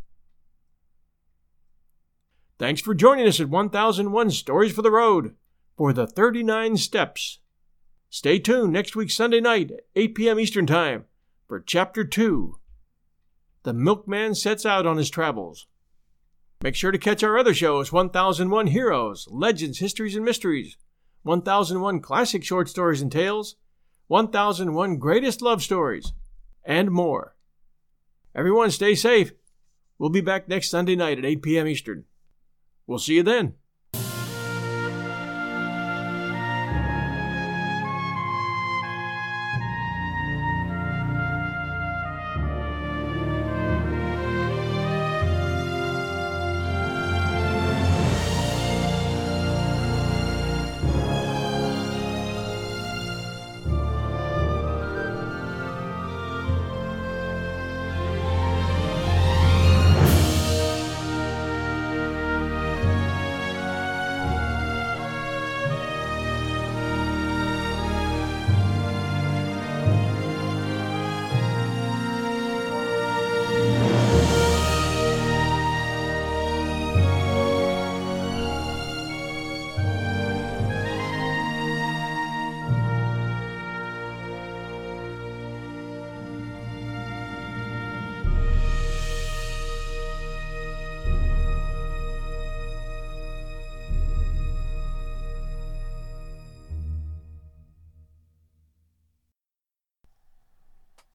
Thanks 2.59 2.83
for 2.83 2.95
joining 2.95 3.27
us 3.27 3.41
at 3.41 3.49
1001 3.49 4.31
Stories 4.33 4.73
for 4.73 4.83
the 4.83 4.91
Road 4.91 5.35
for 5.77 5.93
the 5.93 6.07
39 6.07 6.77
Steps. 6.77 7.41
Stay 8.11 8.39
tuned 8.39 8.73
next 8.73 8.95
week, 8.95 9.11
Sunday 9.11 9.41
night, 9.41 9.73
8 9.97 10.15
p.m. 10.15 10.39
Eastern 10.39 10.67
Time, 10.67 11.05
for 11.49 11.61
Chapter 11.61 12.05
2 12.05 12.59
The 13.63 13.73
Milkman 13.73 14.35
Sets 14.35 14.67
Out 14.67 14.87
on 14.87 14.99
His 14.99 15.11
Travels. 15.11 15.67
Make 16.63 16.75
sure 16.75 16.93
to 16.93 16.99
catch 16.99 17.23
our 17.23 17.39
other 17.39 17.55
shows 17.55 17.91
1001 17.91 18.69
Heroes, 18.69 19.27
Legends, 19.31 19.79
Histories, 19.79 20.15
and 20.15 20.25
Mysteries, 20.25 20.77
1001 21.23 22.01
Classic 22.01 22.45
Short 22.45 22.69
Stories 22.69 23.01
and 23.01 23.11
Tales, 23.11 23.57
1001 24.09 24.99
Greatest 24.99 25.41
Love 25.41 25.63
Stories, 25.63 26.13
and 26.65 26.91
more. 26.91 27.35
Everyone 28.35 28.71
stay 28.71 28.95
safe. 28.95 29.33
We'll 29.99 30.11
be 30.11 30.21
back 30.21 30.49
next 30.49 30.69
Sunday 30.69 30.97
night 30.97 31.19
at 31.19 31.25
8 31.25 31.43
p.m. 31.43 31.67
Eastern. 31.67 32.05
We'll 32.87 32.99
see 32.99 33.15
you 33.15 33.23
then. 33.23 33.55